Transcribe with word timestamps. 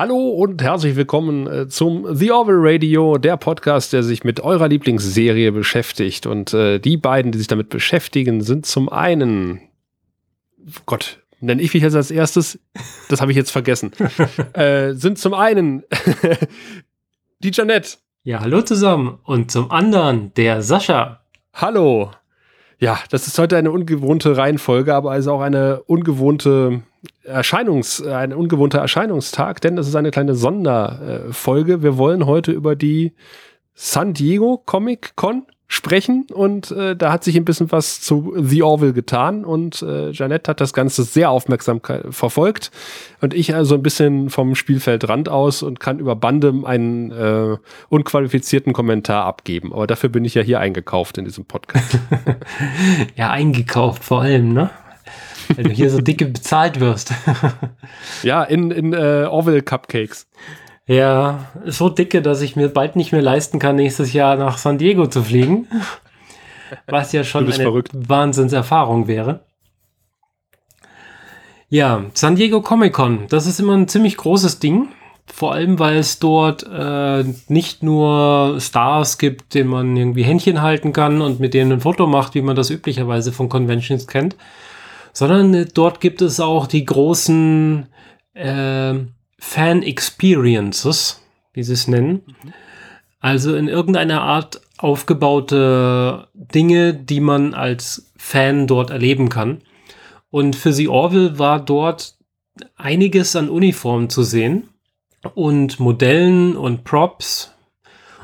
Hallo 0.00 0.30
und 0.30 0.62
herzlich 0.62 0.96
willkommen 0.96 1.46
äh, 1.46 1.68
zum 1.68 2.16
The 2.16 2.30
Orville 2.30 2.56
Radio, 2.58 3.18
der 3.18 3.36
Podcast, 3.36 3.92
der 3.92 4.02
sich 4.02 4.24
mit 4.24 4.40
eurer 4.40 4.66
Lieblingsserie 4.66 5.52
beschäftigt. 5.52 6.24
Und 6.24 6.54
äh, 6.54 6.78
die 6.78 6.96
beiden, 6.96 7.32
die 7.32 7.36
sich 7.38 7.48
damit 7.48 7.68
beschäftigen, 7.68 8.40
sind 8.40 8.64
zum 8.64 8.88
einen, 8.88 9.60
Gott, 10.86 11.20
nenne 11.40 11.60
ich 11.60 11.74
mich 11.74 11.82
jetzt 11.82 11.96
als 11.96 12.10
erstes, 12.10 12.58
das 13.10 13.20
habe 13.20 13.30
ich 13.30 13.36
jetzt 13.36 13.50
vergessen, 13.50 13.92
äh, 14.54 14.94
sind 14.94 15.18
zum 15.18 15.34
einen 15.34 15.82
die 17.40 17.50
Janette. 17.52 17.98
Ja, 18.22 18.40
hallo 18.40 18.62
zusammen. 18.62 19.18
Und 19.24 19.50
zum 19.50 19.70
anderen 19.70 20.32
der 20.32 20.62
Sascha. 20.62 21.26
Hallo. 21.52 22.10
Ja, 22.82 22.98
das 23.10 23.26
ist 23.26 23.38
heute 23.38 23.58
eine 23.58 23.70
ungewohnte 23.70 24.38
Reihenfolge, 24.38 24.94
aber 24.94 25.10
also 25.10 25.32
auch 25.32 25.42
eine 25.42 25.82
ungewohnte 25.82 26.80
Erscheinungs, 27.24 28.02
ein 28.02 28.32
ungewohnter 28.32 28.78
Erscheinungstag, 28.78 29.60
denn 29.60 29.76
es 29.76 29.86
ist 29.86 29.96
eine 29.96 30.10
kleine 30.10 30.34
Sonderfolge. 30.34 31.82
Wir 31.82 31.98
wollen 31.98 32.24
heute 32.24 32.52
über 32.52 32.76
die 32.76 33.12
San 33.74 34.14
Diego 34.14 34.62
Comic 34.64 35.14
Con 35.14 35.42
sprechen 35.72 36.26
und 36.34 36.72
äh, 36.72 36.96
da 36.96 37.12
hat 37.12 37.22
sich 37.22 37.36
ein 37.36 37.44
bisschen 37.44 37.70
was 37.70 38.00
zu 38.00 38.34
The 38.36 38.64
Orville 38.64 38.92
getan 38.92 39.44
und 39.44 39.82
äh, 39.82 40.10
Janette 40.10 40.50
hat 40.50 40.60
das 40.60 40.72
Ganze 40.72 41.04
sehr 41.04 41.30
aufmerksam 41.30 41.80
verfolgt 42.10 42.72
und 43.20 43.34
ich 43.34 43.54
also 43.54 43.76
ein 43.76 43.82
bisschen 43.82 44.30
vom 44.30 44.56
Spielfeldrand 44.56 45.28
aus 45.28 45.62
und 45.62 45.78
kann 45.78 46.00
über 46.00 46.16
Bande 46.16 46.52
einen 46.64 47.12
äh, 47.12 47.56
unqualifizierten 47.88 48.72
Kommentar 48.72 49.24
abgeben. 49.24 49.72
Aber 49.72 49.86
dafür 49.86 50.08
bin 50.08 50.24
ich 50.24 50.34
ja 50.34 50.42
hier 50.42 50.58
eingekauft 50.58 51.18
in 51.18 51.24
diesem 51.24 51.44
Podcast. 51.44 52.00
ja, 53.14 53.30
eingekauft 53.30 54.02
vor 54.02 54.22
allem, 54.22 54.52
ne? 54.52 54.70
Wenn 55.54 55.66
du 55.66 55.70
hier 55.70 55.90
so 55.90 56.00
dicke 56.00 56.26
bezahlt 56.26 56.80
wirst. 56.80 57.12
ja, 58.24 58.42
in, 58.42 58.72
in 58.72 58.92
äh, 58.92 59.26
Orville 59.30 59.62
Cupcakes. 59.62 60.26
Ja, 60.90 61.46
so 61.66 61.88
dicke, 61.88 62.20
dass 62.20 62.40
ich 62.40 62.56
mir 62.56 62.68
bald 62.68 62.96
nicht 62.96 63.12
mehr 63.12 63.22
leisten 63.22 63.60
kann, 63.60 63.76
nächstes 63.76 64.12
Jahr 64.12 64.34
nach 64.34 64.58
San 64.58 64.76
Diego 64.76 65.06
zu 65.06 65.22
fliegen. 65.22 65.68
Was 66.88 67.12
ja 67.12 67.22
schon 67.22 67.44
eine 67.44 67.54
verrückt. 67.54 67.92
Wahnsinnserfahrung 67.94 69.06
wäre. 69.06 69.44
Ja, 71.68 72.06
San 72.14 72.34
Diego 72.34 72.60
Comic 72.60 72.92
Con, 72.92 73.28
das 73.28 73.46
ist 73.46 73.60
immer 73.60 73.76
ein 73.76 73.86
ziemlich 73.86 74.16
großes 74.16 74.58
Ding. 74.58 74.88
Vor 75.32 75.52
allem, 75.52 75.78
weil 75.78 75.98
es 75.98 76.18
dort 76.18 76.64
äh, 76.68 77.22
nicht 77.46 77.84
nur 77.84 78.56
Stars 78.58 79.18
gibt, 79.18 79.54
denen 79.54 79.70
man 79.70 79.96
irgendwie 79.96 80.24
Händchen 80.24 80.60
halten 80.60 80.92
kann 80.92 81.22
und 81.22 81.38
mit 81.38 81.54
denen 81.54 81.70
ein 81.70 81.80
Foto 81.82 82.08
macht, 82.08 82.34
wie 82.34 82.42
man 82.42 82.56
das 82.56 82.68
üblicherweise 82.68 83.30
von 83.30 83.48
Conventions 83.48 84.08
kennt, 84.08 84.34
sondern 85.12 85.54
äh, 85.54 85.66
dort 85.72 86.00
gibt 86.00 86.20
es 86.20 86.40
auch 86.40 86.66
die 86.66 86.84
großen 86.84 87.86
äh, 88.34 88.94
Fan-Experiences, 89.40 91.22
wie 91.52 91.62
sie 91.62 91.72
es 91.72 91.88
nennen. 91.88 92.22
Also 93.18 93.56
in 93.56 93.68
irgendeiner 93.68 94.22
Art 94.22 94.60
aufgebaute 94.78 96.28
Dinge, 96.34 96.94
die 96.94 97.20
man 97.20 97.54
als 97.54 98.12
Fan 98.16 98.66
dort 98.66 98.90
erleben 98.90 99.28
kann. 99.28 99.62
Und 100.30 100.56
für 100.56 100.72
sie 100.72 100.88
Orville 100.88 101.38
war 101.38 101.64
dort 101.64 102.14
einiges 102.76 103.34
an 103.36 103.48
Uniformen 103.48 104.10
zu 104.10 104.22
sehen 104.22 104.68
und 105.34 105.80
Modellen 105.80 106.56
und 106.56 106.84
Props. 106.84 107.54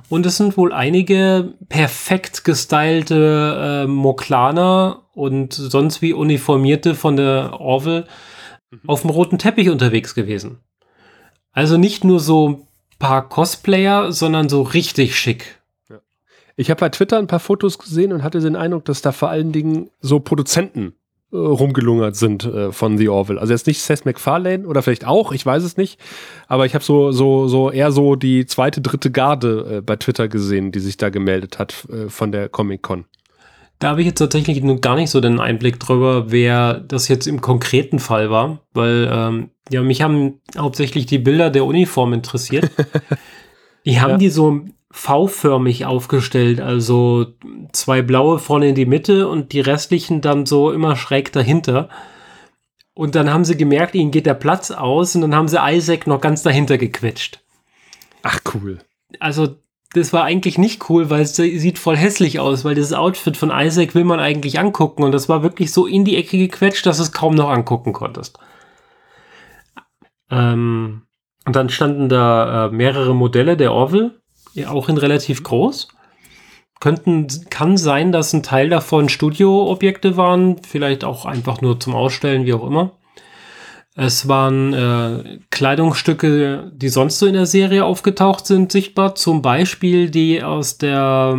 Und 0.09 0.25
es 0.25 0.37
sind 0.37 0.57
wohl 0.57 0.73
einige 0.73 1.55
perfekt 1.69 2.45
gestylte 2.45 3.85
äh, 3.85 3.87
Moklaner 3.87 5.03
und 5.15 5.53
sonst 5.53 6.01
wie 6.01 6.13
Uniformierte 6.13 6.95
von 6.95 7.17
der 7.17 7.61
Orville 7.61 8.07
mhm. 8.71 8.81
auf 8.87 9.03
dem 9.03 9.11
roten 9.11 9.39
Teppich 9.39 9.69
unterwegs 9.69 10.15
gewesen. 10.15 10.61
Also 11.57 11.79
nicht 11.79 12.05
nur 12.05 12.21
so 12.21 12.51
ein 12.51 12.59
paar 12.99 13.27
Cosplayer, 13.31 14.13
sondern 14.13 14.51
so 14.51 14.61
richtig 14.61 15.19
schick. 15.19 15.59
Ich 16.55 16.69
habe 16.69 16.81
bei 16.81 16.91
Twitter 16.91 17.17
ein 17.17 17.29
paar 17.29 17.41
Fotos 17.41 17.79
gesehen 17.79 18.13
und 18.13 18.23
hatte 18.23 18.41
den 18.41 18.57
Eindruck, 18.57 18.85
dass 18.85 19.01
da 19.01 19.11
vor 19.11 19.31
allen 19.31 19.53
Dingen 19.53 19.89
so 20.03 20.21
Produzenten 20.21 20.93
äh, 21.33 21.37
rumgelungert 21.39 22.15
sind 22.15 22.45
äh, 22.45 22.73
von 22.73 22.99
The 22.99 23.09
Orville. 23.09 23.41
Also 23.41 23.55
jetzt 23.55 23.67
nicht 23.67 23.81
Seth 23.81 24.05
MacFarlane 24.05 24.67
oder 24.67 24.83
vielleicht 24.83 25.07
auch, 25.07 25.33
ich 25.33 25.47
weiß 25.47 25.63
es 25.63 25.79
nicht. 25.79 25.99
Aber 26.47 26.67
ich 26.67 26.75
habe 26.75 26.85
so, 26.85 27.11
so, 27.11 27.49
so 27.49 27.71
eher 27.71 27.91
so 27.91 28.17
die 28.17 28.45
zweite, 28.45 28.83
dritte 28.83 29.11
Garde 29.11 29.77
äh, 29.77 29.81
bei 29.81 29.97
Twitter 29.97 30.29
gesehen, 30.29 30.73
die 30.73 30.81
sich 30.81 30.99
da 30.99 31.09
gemeldet 31.09 31.59
hat 31.59 31.73
von 32.09 32.33
der 32.33 32.51
Comic-Con. 32.51 33.07
Da 33.79 33.91
habe 33.91 34.01
ich 34.01 34.07
jetzt 34.07 34.19
tatsächlich 34.19 34.63
nur 34.63 34.81
gar 34.81 34.97
nicht 34.97 35.11
so 35.11 35.21
den 35.21 35.39
Einblick 35.39 35.79
drüber, 35.79 36.31
wer 36.31 36.75
das 36.75 37.09
jetzt 37.09 37.27
im 37.27 37.41
konkreten 37.41 37.99
Fall 37.99 38.31
war, 38.31 38.61
weil 38.73 39.09
ähm, 39.13 39.51
ja, 39.71 39.83
mich 39.83 40.03
haben 40.03 40.41
hauptsächlich 40.57 41.07
die 41.07 41.19
Bilder 41.19 41.51
der 41.51 41.65
Uniform 41.65 42.13
interessiert. 42.13 42.71
Die 43.85 44.01
haben 44.01 44.13
ja. 44.13 44.17
die 44.17 44.31
so 44.31 44.63
V-förmig 44.91 45.87
aufgestellt, 45.87 46.61
also 46.61 47.27
zwei 47.73 48.03
blaue 48.03 48.41
vorne 48.41 48.71
in 48.71 48.75
die 48.75 48.85
Mitte 48.85 49.29
und 49.29 49.53
die 49.53 49.61
restlichen 49.61 50.21
dann 50.21 50.45
so 50.45 50.73
immer 50.73 50.97
schräg 50.97 51.33
dahinter. 51.33 51.89
Und 52.95 53.15
dann 53.15 53.33
haben 53.33 53.45
sie 53.45 53.57
gemerkt, 53.57 53.95
ihnen 53.95 54.11
geht 54.11 54.27
der 54.27 54.35
Platz 54.35 54.73
aus 54.73 55.15
und 55.15 55.21
dann 55.21 55.37
haben 55.37 55.47
sie 55.47 55.61
Isaac 55.61 56.09
noch 56.09 56.21
ganz 56.21 56.43
dahinter 56.43 56.79
gequetscht. 56.79 57.45
Ach 58.23 58.41
cool. 58.55 58.79
Also 59.21 59.57
das 59.97 60.13
war 60.13 60.25
eigentlich 60.25 60.59
nicht 60.59 60.89
cool, 60.91 61.11
weil 61.11 61.23
es 61.23 61.35
sieht 61.37 61.79
voll 61.79 61.97
hässlich 61.97 62.39
aus, 62.39 62.65
weil 62.65 62.75
das 62.75 62.93
Outfit 62.93 63.37
von 63.37 63.51
Isaac 63.51 63.95
will 63.95 64.05
man 64.05 64.21
eigentlich 64.21 64.59
angucken 64.59 65.03
und 65.03 65.13
das 65.13 65.29
war 65.29 65.43
wirklich 65.43 65.73
so 65.73 65.87
in 65.87 66.05
die 66.05 66.17
Ecke 66.17 66.39
gequetscht, 66.39 66.85
dass 66.87 66.99
du 66.99 67.03
es 67.03 67.13
kaum 67.13 67.35
noch 67.35 67.49
angucken 67.49 67.93
konntest. 67.93 68.39
Ähm, 70.31 71.03
und 71.47 71.57
dann 71.57 71.71
standen 71.71 72.09
da 72.09 72.67
äh, 72.67 72.71
mehrere 72.71 73.15
Modelle 73.15 73.57
der 73.57 73.73
Orville, 73.73 74.21
auch 74.67 74.89
in 74.89 74.99
relativ 74.99 75.43
groß. 75.43 75.89
Könnten, 76.81 77.27
kann 77.49 77.77
sein, 77.79 78.13
dass 78.13 78.33
ein 78.33 78.43
Teil 78.43 78.69
davon 78.69 79.09
Studioobjekte 79.09 80.17
waren, 80.17 80.63
vielleicht 80.63 81.05
auch 81.05 81.25
einfach 81.25 81.63
nur 81.63 81.81
zum 81.81 81.95
Ausstellen, 81.95 82.45
wie 82.45 82.53
auch 82.53 82.67
immer. 82.67 82.93
Es 83.99 84.29
waren 84.29 84.75
äh, 84.75 85.39
Kleidungsstücke, 85.51 86.71
die 86.75 86.91
sonst 86.91 87.19
so 87.19 87.27
in 87.27 87.33
der 87.33 87.47
Serie 87.47 87.87
aufgetaucht 87.87 88.47
sind, 88.47 88.71
sichtbar. 88.71 89.15
Zum 89.15 89.41
Beispiel 89.41 90.11
die 90.11 90.43
aus 90.43 90.77
der 90.77 91.35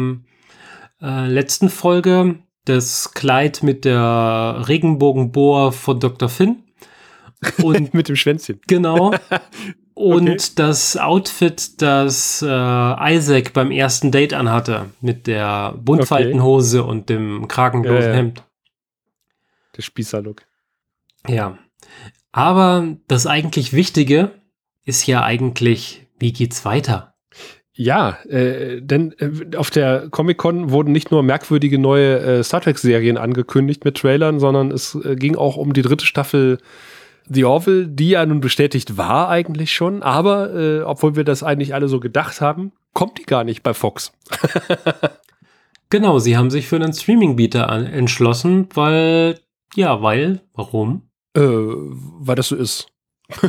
äh, 0.99 1.27
letzten 1.27 1.69
Folge, 1.69 2.39
das 2.65 3.13
Kleid 3.13 3.61
mit 3.61 3.85
der 3.85 4.63
Regenbogenbohr 4.67 5.71
von 5.71 5.99
Dr. 5.99 6.29
Finn. 6.29 6.63
Und 7.61 7.93
mit 7.93 8.09
dem 8.09 8.15
Schwänzchen. 8.15 8.59
Genau. 8.65 9.13
Und 9.93 10.29
okay. 10.29 10.51
das 10.55 10.97
Outfit, 10.97 11.81
das 11.81 12.43
äh, 12.43 13.15
Isaac 13.15 13.53
beim 13.53 13.71
ersten 13.71 14.11
Date 14.11 14.33
anhatte, 14.33 14.91
mit 15.01 15.25
der 15.25 15.73
Buntfaltenhose 15.75 16.83
okay. 16.83 16.91
und 16.91 17.09
dem 17.09 17.47
kragenlosen 17.47 18.11
äh, 18.11 18.15
Hemd. 18.15 18.43
Der 19.75 19.81
Spießerlook. 19.81 20.43
Ja. 21.27 21.57
Aber 22.31 22.95
das 23.07 23.25
eigentlich 23.25 23.73
Wichtige 23.73 24.31
ist 24.85 25.05
ja 25.07 25.23
eigentlich, 25.23 26.07
wie 26.19 26.33
geht's 26.33 26.65
weiter? 26.65 27.15
Ja, 27.73 28.17
äh, 28.27 28.81
denn 28.81 29.13
äh, 29.19 29.55
auf 29.55 29.69
der 29.69 30.09
Comic-Con 30.09 30.71
wurden 30.71 30.91
nicht 30.91 31.11
nur 31.11 31.21
merkwürdige 31.21 31.77
neue 31.77 32.19
äh, 32.19 32.43
Star 32.43 32.61
Trek-Serien 32.61 33.17
angekündigt 33.17 33.85
mit 33.85 33.97
Trailern, 33.97 34.39
sondern 34.39 34.71
es 34.71 34.95
äh, 34.95 35.15
ging 35.15 35.35
auch 35.35 35.57
um 35.57 35.73
die 35.73 35.83
dritte 35.83 36.05
Staffel 36.05 36.57
The 37.29 37.43
Orville, 37.43 37.87
die 37.87 38.09
ja 38.09 38.25
nun 38.25 38.39
bestätigt 38.39 38.97
war 38.97 39.29
eigentlich 39.29 39.73
schon, 39.73 40.01
aber 40.01 40.55
äh, 40.55 40.81
obwohl 40.81 41.15
wir 41.15 41.23
das 41.23 41.43
eigentlich 41.43 41.73
alle 41.73 41.87
so 41.87 41.99
gedacht 41.99 42.41
haben, 42.41 42.71
kommt 42.93 43.19
die 43.19 43.25
gar 43.25 43.43
nicht 43.43 43.61
bei 43.63 43.73
Fox. 43.73 44.11
genau, 45.89 46.19
sie 46.19 46.37
haben 46.37 46.49
sich 46.49 46.67
für 46.67 46.77
einen 46.77 46.93
Streaming-Bieter 46.93 47.69
entschlossen, 47.69 48.69
weil, 48.73 49.39
ja, 49.75 50.01
weil, 50.01 50.41
warum? 50.53 51.06
Äh, 51.37 51.41
weil 51.41 52.35
das 52.35 52.47
so 52.47 52.55
ist. 52.55 52.87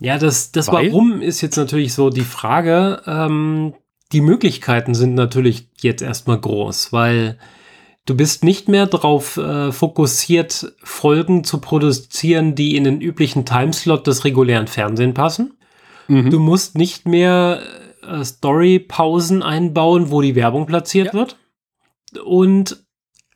ja, 0.00 0.18
das, 0.18 0.50
das 0.50 0.68
Warum 0.68 1.22
ist 1.22 1.40
jetzt 1.40 1.56
natürlich 1.56 1.94
so 1.94 2.10
die 2.10 2.22
Frage. 2.22 3.02
Ähm, 3.06 3.74
die 4.10 4.20
Möglichkeiten 4.20 4.94
sind 4.94 5.14
natürlich 5.14 5.68
jetzt 5.80 6.02
erstmal 6.02 6.40
groß, 6.40 6.92
weil 6.92 7.38
du 8.06 8.16
bist 8.16 8.42
nicht 8.42 8.68
mehr 8.68 8.86
darauf 8.86 9.36
äh, 9.36 9.70
fokussiert, 9.70 10.72
Folgen 10.82 11.44
zu 11.44 11.58
produzieren, 11.60 12.54
die 12.54 12.76
in 12.76 12.84
den 12.84 13.00
üblichen 13.00 13.44
Timeslot 13.44 14.06
des 14.06 14.24
regulären 14.24 14.66
Fernsehen 14.66 15.14
passen. 15.14 15.58
Mhm. 16.08 16.30
Du 16.30 16.40
musst 16.40 16.76
nicht 16.76 17.06
mehr 17.06 17.62
äh, 18.02 18.24
Story-Pausen 18.24 19.42
einbauen, 19.42 20.10
wo 20.10 20.20
die 20.20 20.34
Werbung 20.34 20.66
platziert 20.66 21.08
ja. 21.08 21.12
wird. 21.12 21.36
Und 22.24 22.82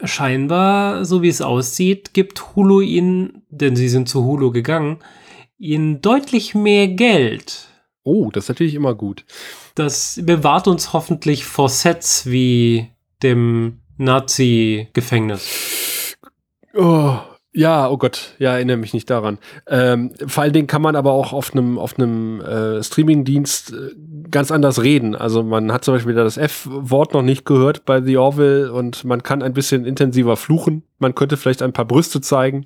scheinbar, 0.03 1.05
so 1.05 1.23
wie 1.23 1.29
es 1.29 1.43
aussieht, 1.43 2.15
gibt 2.15 2.57
Hulu 2.57 2.81
ihnen, 2.81 3.42
denn 3.53 3.77
sie 3.77 3.89
sind 3.89 4.09
zu 4.09 4.25
Hulu 4.25 4.51
gegangen, 4.51 4.99
ihnen 5.59 6.01
deutlich 6.01 6.55
mehr 6.55 6.89
Geld. 6.89 7.69
Oh, 8.03 8.31
das 8.33 8.45
ist 8.45 8.49
natürlich 8.49 8.75
immer 8.75 8.95
gut. 8.95 9.25
Das 9.75 10.21
bewahrt 10.25 10.67
uns 10.67 10.93
hoffentlich 10.93 11.45
vor 11.45 11.69
Sets 11.69 12.27
wie 12.27 12.89
dem 13.23 13.81
Nazi-Gefängnis. 13.99 16.17
Oh, 16.75 17.19
Ja, 17.55 17.91
oh 17.91 17.99
Gott, 17.99 18.35
ja, 18.39 18.55
erinnere 18.55 18.79
mich 18.79 18.95
nicht 18.95 19.11
daran. 19.11 19.37
Ähm, 19.67 20.13
vor 20.27 20.43
allen 20.43 20.55
Dingen 20.55 20.67
kann 20.67 20.81
man 20.81 20.97
aber 20.97 21.13
auch 21.13 21.35
auf 21.35 21.53
einem 21.53 21.79
auf 21.79 21.99
einem 21.99 22.41
äh, 22.41 22.83
Streamingdienst 22.83 23.75
äh, 23.75 23.95
ganz 24.31 24.51
anders 24.51 24.83
reden. 24.83 25.15
Also 25.15 25.43
man 25.43 25.71
hat 25.71 25.85
zum 25.85 25.93
Beispiel 25.93 26.15
das 26.15 26.39
F-Wort 26.39 27.13
noch 27.13 27.21
nicht 27.21 27.45
gehört 27.45 27.85
bei 27.85 28.01
The 28.01 28.17
Orville 28.17 28.73
und 28.73 29.05
man 29.05 29.23
kann 29.23 29.43
ein 29.43 29.53
bisschen 29.53 29.85
intensiver 29.85 30.39
fluchen. 30.39 30.85
Man 30.99 31.15
könnte 31.15 31.37
vielleicht 31.37 31.61
ein 31.61 31.75
paar 31.75 31.85
Brüste 31.85 32.23
zeigen, 32.23 32.65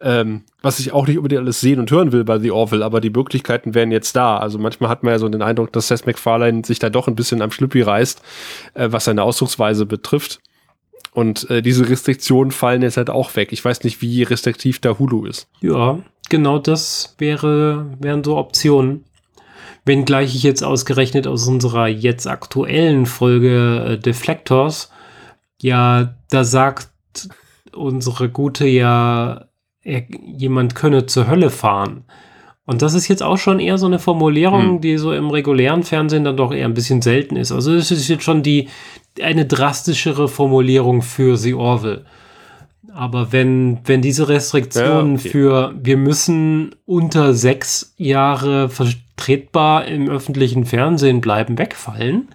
ähm, 0.00 0.44
was 0.62 0.78
ich 0.78 0.92
auch 0.92 1.08
nicht 1.08 1.16
unbedingt 1.16 1.40
alles 1.40 1.60
sehen 1.60 1.80
und 1.80 1.90
hören 1.90 2.12
will 2.12 2.22
bei 2.22 2.38
The 2.38 2.52
Orville, 2.52 2.84
aber 2.84 3.00
die 3.00 3.10
Möglichkeiten 3.10 3.74
wären 3.74 3.90
jetzt 3.90 4.14
da. 4.14 4.36
Also 4.36 4.60
manchmal 4.60 4.88
hat 4.88 5.02
man 5.02 5.14
ja 5.14 5.18
so 5.18 5.28
den 5.28 5.42
Eindruck, 5.42 5.72
dass 5.72 5.88
Seth 5.88 6.06
MacFarlane 6.06 6.62
sich 6.64 6.78
da 6.78 6.90
doch 6.90 7.08
ein 7.08 7.16
bisschen 7.16 7.42
am 7.42 7.50
Schlüppi 7.50 7.82
reißt, 7.82 8.22
äh, 8.74 8.86
was 8.92 9.06
seine 9.06 9.24
Ausdrucksweise 9.24 9.84
betrifft. 9.84 10.38
Und 11.18 11.50
äh, 11.50 11.62
diese 11.62 11.88
Restriktionen 11.88 12.52
fallen 12.52 12.80
jetzt 12.80 12.96
halt 12.96 13.10
auch 13.10 13.34
weg. 13.34 13.52
Ich 13.52 13.64
weiß 13.64 13.82
nicht, 13.82 14.00
wie 14.00 14.22
restriktiv 14.22 14.78
da 14.78 15.00
Hulu 15.00 15.26
ist. 15.26 15.48
Ja, 15.60 15.98
genau 16.28 16.60
das 16.60 17.16
wäre, 17.18 17.90
wären 17.98 18.22
so 18.22 18.36
Optionen. 18.36 19.04
Wenngleich 19.84 20.36
ich 20.36 20.44
jetzt 20.44 20.62
ausgerechnet 20.62 21.26
aus 21.26 21.48
unserer 21.48 21.88
jetzt 21.88 22.28
aktuellen 22.28 23.04
Folge 23.04 23.84
äh, 23.84 23.98
Deflectors, 23.98 24.92
ja, 25.60 26.14
da 26.30 26.44
sagt 26.44 26.88
unsere 27.74 28.28
gute 28.28 28.68
ja, 28.68 29.48
er, 29.82 30.04
jemand 30.24 30.76
könne 30.76 31.06
zur 31.06 31.26
Hölle 31.26 31.50
fahren. 31.50 32.04
Und 32.68 32.82
das 32.82 32.92
ist 32.92 33.08
jetzt 33.08 33.22
auch 33.22 33.38
schon 33.38 33.60
eher 33.60 33.78
so 33.78 33.86
eine 33.86 33.98
Formulierung, 33.98 34.62
hm. 34.62 34.80
die 34.82 34.98
so 34.98 35.14
im 35.14 35.30
regulären 35.30 35.84
Fernsehen 35.84 36.24
dann 36.24 36.36
doch 36.36 36.52
eher 36.52 36.66
ein 36.66 36.74
bisschen 36.74 37.00
selten 37.00 37.34
ist. 37.34 37.50
Also 37.50 37.72
es 37.72 37.90
ist 37.90 38.08
jetzt 38.08 38.24
schon 38.24 38.42
die, 38.42 38.68
eine 39.22 39.46
drastischere 39.46 40.28
Formulierung 40.28 41.00
für 41.00 41.38
The 41.38 41.54
Orville. 41.54 42.04
Aber 42.92 43.32
wenn, 43.32 43.78
wenn 43.86 44.02
diese 44.02 44.28
Restriktionen 44.28 45.14
ja, 45.14 45.18
okay. 45.18 45.28
für 45.30 45.74
wir 45.80 45.96
müssen 45.96 46.74
unter 46.84 47.32
sechs 47.32 47.94
Jahre 47.96 48.68
vertretbar 48.68 49.86
im 49.86 50.10
öffentlichen 50.10 50.66
Fernsehen 50.66 51.22
bleiben, 51.22 51.56
wegfallen, 51.56 52.28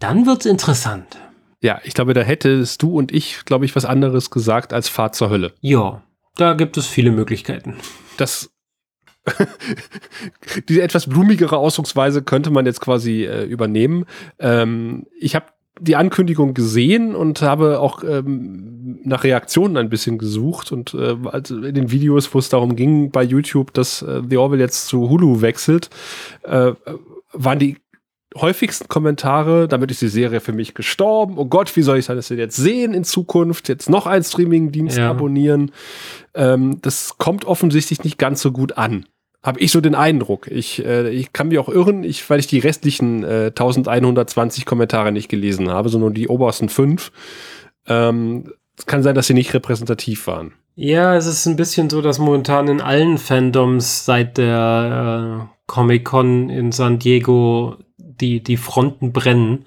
dann 0.00 0.26
wird 0.26 0.40
es 0.40 0.46
interessant. 0.46 1.16
Ja, 1.60 1.78
ich 1.84 1.94
glaube, 1.94 2.12
da 2.12 2.22
hättest 2.22 2.82
du 2.82 2.98
und 2.98 3.12
ich, 3.12 3.44
glaube 3.44 3.66
ich, 3.66 3.76
was 3.76 3.84
anderes 3.84 4.30
gesagt 4.30 4.72
als 4.72 4.88
Fahrt 4.88 5.14
zur 5.14 5.30
Hölle. 5.30 5.52
Ja, 5.60 6.02
da 6.34 6.54
gibt 6.54 6.76
es 6.76 6.88
viele 6.88 7.12
Möglichkeiten. 7.12 7.76
Das 8.16 8.50
diese 10.68 10.82
etwas 10.82 11.08
blumigere 11.08 11.56
Ausdrucksweise 11.56 12.22
könnte 12.22 12.50
man 12.50 12.66
jetzt 12.66 12.80
quasi 12.80 13.24
äh, 13.24 13.44
übernehmen. 13.44 14.04
Ähm, 14.38 15.06
ich 15.18 15.34
habe 15.34 15.46
die 15.80 15.96
Ankündigung 15.96 16.54
gesehen 16.54 17.16
und 17.16 17.42
habe 17.42 17.80
auch 17.80 18.04
ähm, 18.04 19.00
nach 19.02 19.24
Reaktionen 19.24 19.76
ein 19.76 19.88
bisschen 19.88 20.18
gesucht 20.18 20.70
und 20.70 20.94
äh, 20.94 21.16
also 21.24 21.56
in 21.62 21.74
den 21.74 21.90
Videos, 21.90 22.32
wo 22.32 22.38
es 22.38 22.48
darum 22.48 22.76
ging 22.76 23.10
bei 23.10 23.24
YouTube, 23.24 23.72
dass 23.72 24.02
äh, 24.02 24.22
The 24.28 24.36
Orville 24.36 24.62
jetzt 24.62 24.86
zu 24.86 25.08
Hulu 25.08 25.40
wechselt, 25.40 25.90
äh, 26.44 26.72
waren 27.32 27.58
die 27.58 27.78
häufigsten 28.36 28.88
Kommentare, 28.88 29.68
damit 29.68 29.90
ist 29.90 30.02
die 30.02 30.08
Serie 30.08 30.40
für 30.40 30.52
mich 30.52 30.74
gestorben. 30.74 31.38
Oh 31.38 31.46
Gott, 31.46 31.74
wie 31.76 31.82
soll 31.82 31.98
ich 31.98 32.06
das 32.06 32.28
denn 32.28 32.38
jetzt 32.38 32.56
sehen 32.56 32.92
in 32.94 33.04
Zukunft? 33.04 33.68
Jetzt 33.68 33.88
noch 33.88 34.06
einen 34.06 34.24
Streaming-Dienst 34.24 34.98
ja. 34.98 35.10
abonnieren. 35.10 35.72
Ähm, 36.34 36.80
das 36.82 37.16
kommt 37.18 37.44
offensichtlich 37.44 38.02
nicht 38.02 38.18
ganz 38.18 38.42
so 38.42 38.52
gut 38.52 38.76
an 38.76 39.06
habe 39.44 39.60
ich 39.60 39.70
so 39.70 39.82
den 39.82 39.94
Eindruck. 39.94 40.48
Ich, 40.50 40.84
äh, 40.84 41.10
ich 41.10 41.34
kann 41.34 41.48
mich 41.48 41.58
auch 41.58 41.68
irren, 41.68 42.02
ich, 42.02 42.28
weil 42.30 42.40
ich 42.40 42.46
die 42.46 42.58
restlichen 42.58 43.22
äh, 43.22 43.52
1120 43.54 44.64
Kommentare 44.64 45.12
nicht 45.12 45.28
gelesen 45.28 45.68
habe, 45.68 45.90
sondern 45.90 46.14
die 46.14 46.28
obersten 46.28 46.70
fünf. 46.70 47.12
Ähm, 47.86 48.54
es 48.76 48.86
kann 48.86 49.02
sein, 49.02 49.14
dass 49.14 49.26
sie 49.26 49.34
nicht 49.34 49.52
repräsentativ 49.52 50.26
waren. 50.26 50.54
Ja, 50.76 51.14
es 51.14 51.26
ist 51.26 51.46
ein 51.46 51.56
bisschen 51.56 51.90
so, 51.90 52.00
dass 52.00 52.18
momentan 52.18 52.68
in 52.68 52.80
allen 52.80 53.18
Fandoms 53.18 54.06
seit 54.06 54.38
der 54.38 55.46
äh, 55.46 55.54
Comic-Con 55.66 56.48
in 56.48 56.72
San 56.72 56.98
Diego 56.98 57.76
die, 57.98 58.42
die 58.42 58.56
Fronten 58.56 59.12
brennen, 59.12 59.66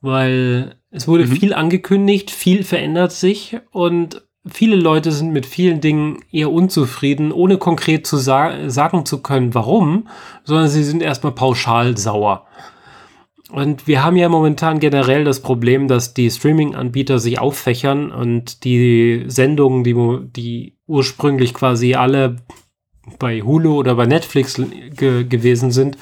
weil 0.00 0.76
es 0.90 1.06
wurde 1.06 1.26
mhm. 1.26 1.32
viel 1.32 1.54
angekündigt, 1.54 2.30
viel 2.30 2.64
verändert 2.64 3.12
sich 3.12 3.58
und 3.70 4.23
viele 4.46 4.76
Leute 4.76 5.12
sind 5.12 5.32
mit 5.32 5.46
vielen 5.46 5.80
Dingen 5.80 6.18
eher 6.30 6.52
unzufrieden, 6.52 7.32
ohne 7.32 7.58
konkret 7.58 8.06
zu 8.06 8.16
sa 8.16 8.68
sagen 8.68 9.06
zu 9.06 9.22
können, 9.22 9.54
warum, 9.54 10.08
sondern 10.44 10.68
sie 10.68 10.84
sind 10.84 11.02
erstmal 11.02 11.32
pauschal 11.32 11.96
sauer. 11.96 12.46
Und 13.50 13.86
wir 13.86 14.02
haben 14.02 14.16
ja 14.16 14.28
momentan 14.28 14.80
generell 14.80 15.24
das 15.24 15.40
Problem, 15.40 15.86
dass 15.86 16.12
die 16.12 16.30
Streaming-Anbieter 16.30 17.18
sich 17.18 17.38
auffächern 17.38 18.10
und 18.10 18.64
die 18.64 19.24
Sendungen, 19.28 19.84
die, 19.84 19.94
die 20.32 20.76
ursprünglich 20.86 21.54
quasi 21.54 21.94
alle 21.94 22.36
bei 23.18 23.42
Hulu 23.42 23.76
oder 23.76 23.94
bei 23.94 24.06
Netflix 24.06 24.60
ge 24.96 25.24
gewesen 25.24 25.70
sind, 25.70 25.98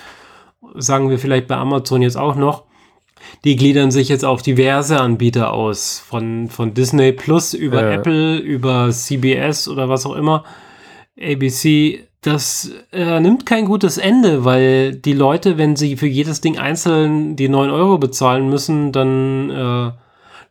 sagen 0.75 1.11
wir 1.11 1.19
vielleicht 1.19 1.49
bei 1.49 1.56
Amazon 1.56 2.00
jetzt 2.00 2.17
auch 2.17 2.37
noch, 2.37 2.65
die 3.45 3.57
gliedern 3.57 3.91
sich 3.91 4.09
jetzt 4.09 4.25
auf 4.25 4.43
diverse 4.43 5.01
Anbieter 5.01 5.53
aus. 5.53 5.99
Von, 5.99 6.49
von 6.49 6.75
Disney 6.75 7.13
Plus 7.13 7.55
über 7.55 7.83
äh. 7.83 7.95
Apple, 7.95 8.39
über 8.39 8.91
CBS 8.91 9.69
oder 9.69 9.89
was 9.89 10.07
auch 10.07 10.15
immer. 10.15 10.45
ABC, 11.21 12.05
das 12.23 12.71
äh, 12.93 13.21
nimmt 13.21 13.47
kein 13.47 13.65
gutes 13.65 13.99
Ende, 13.99 14.45
weil 14.45 14.95
die 14.95 15.13
Leute, 15.13 15.59
wenn 15.59 15.77
sie 15.77 15.97
für 15.97 16.07
jedes 16.07 16.41
Ding 16.41 16.59
einzeln 16.59 17.37
die 17.37 17.49
9 17.49 17.71
Euro 17.71 17.99
bezahlen 17.99 18.49
müssen, 18.49 18.93
dann 18.93 19.51
äh, 19.51 19.93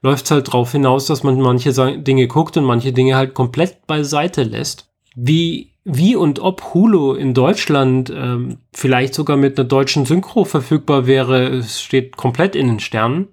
läuft 0.01 0.25
es 0.25 0.31
halt 0.31 0.49
darauf 0.49 0.71
hinaus, 0.71 1.05
dass 1.05 1.23
man 1.23 1.39
manche 1.39 1.71
Dinge 1.97 2.27
guckt 2.27 2.57
und 2.57 2.65
manche 2.65 2.91
Dinge 2.91 3.15
halt 3.15 3.33
komplett 3.33 3.87
beiseite 3.87 4.43
lässt. 4.43 4.89
Wie 5.15 5.70
wie 5.83 6.15
und 6.15 6.39
ob 6.39 6.73
Hulu 6.73 7.13
in 7.13 7.33
Deutschland 7.33 8.11
ähm, 8.15 8.59
vielleicht 8.71 9.13
sogar 9.13 9.37
mit 9.37 9.57
einer 9.57 9.67
deutschen 9.67 10.05
Synchro 10.05 10.45
verfügbar 10.45 11.07
wäre, 11.07 11.47
es 11.47 11.81
steht 11.81 12.17
komplett 12.17 12.55
in 12.55 12.67
den 12.67 12.79
Sternen. 12.79 13.29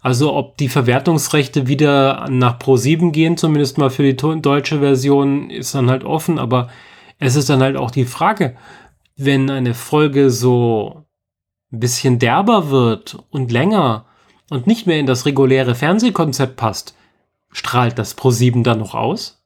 Also 0.00 0.34
ob 0.34 0.56
die 0.56 0.68
Verwertungsrechte 0.68 1.66
wieder 1.66 2.26
nach 2.30 2.58
Pro7 2.58 3.10
gehen, 3.10 3.36
zumindest 3.36 3.78
mal 3.78 3.90
für 3.90 4.02
die 4.02 4.16
deutsche 4.16 4.80
Version, 4.80 5.50
ist 5.50 5.74
dann 5.74 5.90
halt 5.90 6.04
offen. 6.04 6.38
Aber 6.38 6.68
es 7.18 7.36
ist 7.36 7.50
dann 7.50 7.62
halt 7.62 7.76
auch 7.76 7.90
die 7.90 8.04
Frage, 8.04 8.56
wenn 9.16 9.50
eine 9.50 9.74
Folge 9.74 10.30
so 10.30 11.04
ein 11.72 11.80
bisschen 11.80 12.18
derber 12.18 12.70
wird 12.70 13.18
und 13.30 13.52
länger 13.52 14.06
und 14.50 14.66
nicht 14.66 14.86
mehr 14.86 14.98
in 14.98 15.06
das 15.06 15.26
reguläre 15.26 15.74
Fernsehkonzept 15.74 16.56
passt, 16.56 16.94
strahlt 17.50 17.98
das 17.98 18.16
Pro7 18.16 18.62
dann 18.62 18.78
noch 18.78 18.94
aus? 18.94 19.42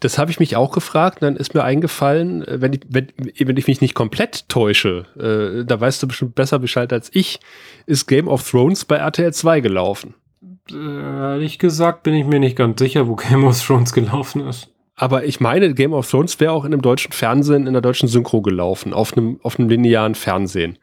Das 0.00 0.18
habe 0.18 0.30
ich 0.30 0.40
mich 0.40 0.56
auch 0.56 0.72
gefragt. 0.72 1.22
Dann 1.22 1.36
ist 1.36 1.54
mir 1.54 1.62
eingefallen, 1.62 2.42
äh, 2.46 2.60
wenn 2.60 2.72
ich, 2.72 2.80
wenn, 2.88 3.08
wenn 3.16 3.56
ich 3.56 3.66
mich 3.66 3.80
nicht 3.80 3.94
komplett 3.94 4.48
täusche, 4.48 5.06
äh, 5.16 5.64
da 5.64 5.80
weißt 5.80 6.02
du 6.02 6.08
bestimmt 6.08 6.34
besser 6.34 6.58
Bescheid 6.58 6.92
als 6.92 7.10
ich, 7.12 7.40
ist 7.86 8.06
Game 8.06 8.28
of 8.28 8.48
Thrones 8.48 8.84
bei 8.84 8.96
RTL 8.96 9.32
2 9.32 9.60
gelaufen. 9.60 10.14
Äh, 10.70 10.74
ehrlich 10.74 11.58
gesagt 11.58 12.02
bin 12.02 12.14
ich 12.14 12.26
mir 12.26 12.40
nicht 12.40 12.56
ganz 12.56 12.78
sicher, 12.78 13.06
wo 13.06 13.16
Game 13.28 13.44
of 13.44 13.64
Thrones 13.64 13.92
gelaufen 13.92 14.46
ist. 14.46 14.68
Aber 14.96 15.24
ich 15.24 15.40
meine, 15.40 15.72
Game 15.72 15.94
of 15.94 16.10
Thrones 16.10 16.40
wäre 16.40 16.52
auch 16.52 16.64
in 16.64 16.74
einem 16.74 16.82
deutschen 16.82 17.12
Fernsehen, 17.12 17.66
in 17.66 17.72
der 17.72 17.80
deutschen 17.80 18.06
Synchro 18.06 18.42
gelaufen, 18.42 18.92
auf 18.92 19.16
einem, 19.16 19.40
auf 19.42 19.58
einem 19.58 19.70
linearen 19.70 20.14
Fernsehen, 20.14 20.78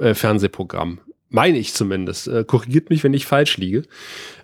äh, 0.00 0.14
Fernsehprogramm. 0.14 0.98
Meine 1.32 1.58
ich 1.58 1.74
zumindest. 1.74 2.26
Äh, 2.26 2.44
korrigiert 2.44 2.90
mich, 2.90 3.04
wenn 3.04 3.14
ich 3.14 3.24
falsch 3.24 3.56
liege. 3.56 3.84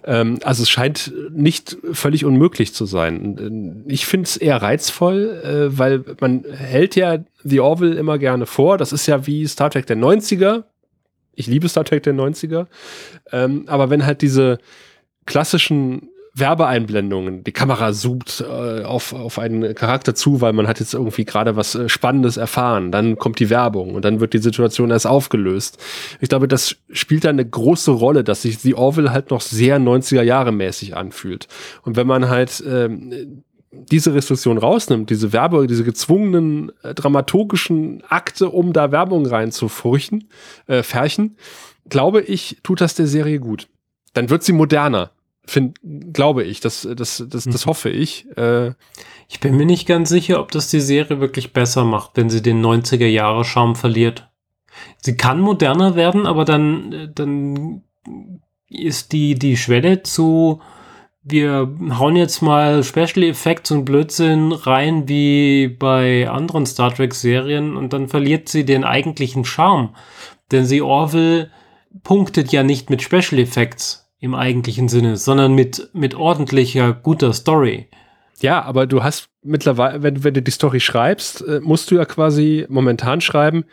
Ähm, 0.04 0.38
also 0.44 0.62
es 0.62 0.70
scheint 0.70 1.12
nicht 1.30 1.76
völlig 1.92 2.24
unmöglich 2.24 2.72
zu 2.72 2.86
sein. 2.86 3.84
Ich 3.88 4.06
finde 4.06 4.26
es 4.26 4.36
eher 4.36 4.62
reizvoll, 4.62 5.42
äh, 5.44 5.76
weil 5.78 6.04
man 6.20 6.44
hält 6.44 6.94
ja 6.94 7.18
The 7.42 7.58
Orville 7.58 7.96
immer 7.96 8.18
gerne 8.18 8.46
vor. 8.46 8.78
Das 8.78 8.92
ist 8.92 9.06
ja 9.06 9.26
wie 9.26 9.46
Star 9.48 9.68
Trek 9.68 9.86
der 9.86 9.96
90er. 9.96 10.62
Ich 11.34 11.48
liebe 11.48 11.68
Star 11.68 11.84
Trek 11.84 12.04
der 12.04 12.14
90er. 12.14 12.66
Ähm, 13.32 13.64
aber 13.66 13.90
wenn 13.90 14.06
halt 14.06 14.22
diese 14.22 14.58
klassischen 15.26 16.08
Werbeeinblendungen. 16.38 17.44
Die 17.44 17.52
Kamera 17.52 17.92
zoomt 17.94 18.44
äh, 18.46 18.82
auf, 18.82 19.14
auf 19.14 19.38
einen 19.38 19.74
Charakter 19.74 20.14
zu, 20.14 20.42
weil 20.42 20.52
man 20.52 20.68
hat 20.68 20.80
jetzt 20.80 20.92
irgendwie 20.92 21.24
gerade 21.24 21.56
was 21.56 21.74
äh, 21.74 21.88
Spannendes 21.88 22.36
erfahren. 22.36 22.92
Dann 22.92 23.16
kommt 23.16 23.40
die 23.40 23.48
Werbung 23.48 23.94
und 23.94 24.04
dann 24.04 24.20
wird 24.20 24.34
die 24.34 24.38
Situation 24.38 24.90
erst 24.90 25.06
aufgelöst. 25.06 25.78
Ich 26.20 26.28
glaube, 26.28 26.46
das 26.46 26.76
spielt 26.90 27.24
da 27.24 27.30
eine 27.30 27.44
große 27.44 27.90
Rolle, 27.90 28.22
dass 28.22 28.42
sich 28.42 28.58
The 28.58 28.74
Orville 28.74 29.12
halt 29.12 29.30
noch 29.30 29.40
sehr 29.40 29.80
90er 29.80 30.22
Jahre 30.22 30.52
mäßig 30.52 30.94
anfühlt. 30.94 31.48
Und 31.82 31.96
wenn 31.96 32.06
man 32.06 32.28
halt 32.28 32.62
ähm, 32.68 33.42
diese 33.70 34.12
Restriktion 34.12 34.58
rausnimmt, 34.58 35.08
diese 35.08 35.32
Werbe, 35.32 35.66
diese 35.66 35.84
gezwungenen 35.84 36.70
äh, 36.82 36.92
dramaturgischen 36.92 38.02
Akte, 38.08 38.50
um 38.50 38.74
da 38.74 38.92
Werbung 38.92 39.24
reinzufurchen, 39.24 40.28
äh, 40.66 40.82
färchen, 40.82 41.36
glaube 41.88 42.20
ich, 42.20 42.58
tut 42.62 42.82
das 42.82 42.94
der 42.94 43.06
Serie 43.06 43.40
gut. 43.40 43.68
Dann 44.12 44.28
wird 44.28 44.42
sie 44.42 44.52
moderner 44.52 45.12
Find, 45.46 45.78
glaube 46.12 46.44
ich, 46.44 46.60
das, 46.60 46.88
das, 46.96 47.24
das, 47.28 47.44
das 47.44 47.64
hm. 47.64 47.66
hoffe 47.66 47.90
ich. 47.90 48.26
Äh, 48.36 48.72
ich 49.28 49.40
bin 49.40 49.56
mir 49.56 49.66
nicht 49.66 49.86
ganz 49.86 50.08
sicher, 50.08 50.40
ob 50.40 50.50
das 50.50 50.70
die 50.70 50.80
Serie 50.80 51.20
wirklich 51.20 51.52
besser 51.52 51.84
macht, 51.84 52.12
wenn 52.14 52.30
sie 52.30 52.42
den 52.42 52.64
90er 52.64 53.06
Jahre 53.06 53.44
Charme 53.44 53.76
verliert. 53.76 54.28
Sie 55.02 55.16
kann 55.16 55.40
moderner 55.40 55.96
werden, 55.96 56.26
aber 56.26 56.44
dann, 56.44 57.12
dann 57.14 57.82
ist 58.68 59.12
die, 59.12 59.34
die 59.36 59.56
Schwelle 59.56 60.02
zu 60.02 60.60
wir 61.28 61.68
hauen 61.98 62.14
jetzt 62.14 62.40
mal 62.40 62.84
Special 62.84 63.24
Effects 63.24 63.72
und 63.72 63.84
Blödsinn 63.84 64.52
rein 64.52 65.08
wie 65.08 65.66
bei 65.66 66.30
anderen 66.30 66.66
Star 66.66 66.94
Trek 66.94 67.14
Serien 67.14 67.76
und 67.76 67.92
dann 67.92 68.06
verliert 68.06 68.48
sie 68.48 68.64
den 68.64 68.84
eigentlichen 68.84 69.44
Charme. 69.44 69.96
Denn 70.52 70.66
sie 70.66 70.82
Orville 70.82 71.50
punktet 72.04 72.52
ja 72.52 72.62
nicht 72.62 72.90
mit 72.90 73.02
Special 73.02 73.40
Effects 73.40 74.05
im 74.18 74.34
eigentlichen 74.34 74.88
Sinne, 74.88 75.16
sondern 75.16 75.54
mit, 75.54 75.90
mit 75.92 76.14
ordentlicher, 76.14 76.92
guter 76.92 77.32
Story. 77.32 77.88
Ja, 78.40 78.62
aber 78.62 78.86
du 78.86 79.02
hast 79.02 79.28
mittlerweile, 79.42 80.02
wenn, 80.02 80.24
wenn 80.24 80.34
du 80.34 80.42
die 80.42 80.50
Story 80.50 80.80
schreibst, 80.80 81.42
äh, 81.46 81.60
musst 81.62 81.90
du 81.90 81.94
ja 81.96 82.04
quasi 82.04 82.66
momentan 82.68 83.20
schreiben, 83.20 83.64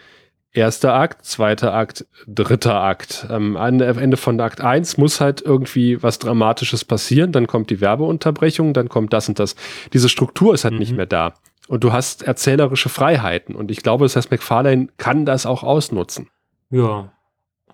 erster 0.52 0.94
Akt, 0.94 1.26
zweiter 1.26 1.74
Akt, 1.74 2.06
dritter 2.28 2.76
Akt. 2.76 3.28
Ähm, 3.30 3.58
am 3.58 3.82
Ende 3.82 4.18
von 4.18 4.40
Akt 4.40 4.62
1 4.62 4.98
muss 4.98 5.20
halt 5.20 5.42
irgendwie 5.42 6.02
was 6.02 6.20
Dramatisches 6.20 6.86
passieren, 6.86 7.32
dann 7.32 7.48
kommt 7.48 7.70
die 7.70 7.82
Werbeunterbrechung, 7.82 8.74
dann 8.74 8.90
kommt 8.90 9.12
das 9.12 9.28
und 9.28 9.40
das. 9.40 9.56
Diese 9.92 10.10
Struktur 10.10 10.54
ist 10.54 10.64
halt 10.64 10.76
mhm. 10.76 10.80
nicht 10.80 10.96
mehr 10.96 11.08
da. 11.08 11.34
Und 11.68 11.84
du 11.84 11.92
hast 11.94 12.24
erzählerische 12.24 12.90
Freiheiten. 12.90 13.56
Und 13.56 13.72
ich 13.72 13.84
glaube, 13.84 14.06
das 14.06 14.16
heißt, 14.16 14.32
McFarlane 14.32 14.90
kann 14.98 15.26
das 15.26 15.46
auch 15.46 15.64
ausnutzen. 15.64 16.30
Ja, 16.70 17.12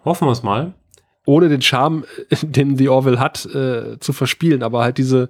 hoffen 0.06 0.28
wir 0.28 0.32
es 0.32 0.44
mal. 0.44 0.74
Ohne 1.26 1.50
den 1.50 1.62
Charme, 1.62 2.06
den 2.42 2.78
The 2.78 2.90
Orville 2.90 3.20
hat, 3.20 3.46
äh, 3.46 4.00
zu 4.00 4.14
verspielen. 4.14 4.64
Aber 4.64 4.84
halt 4.84 4.98
diese, 4.98 5.30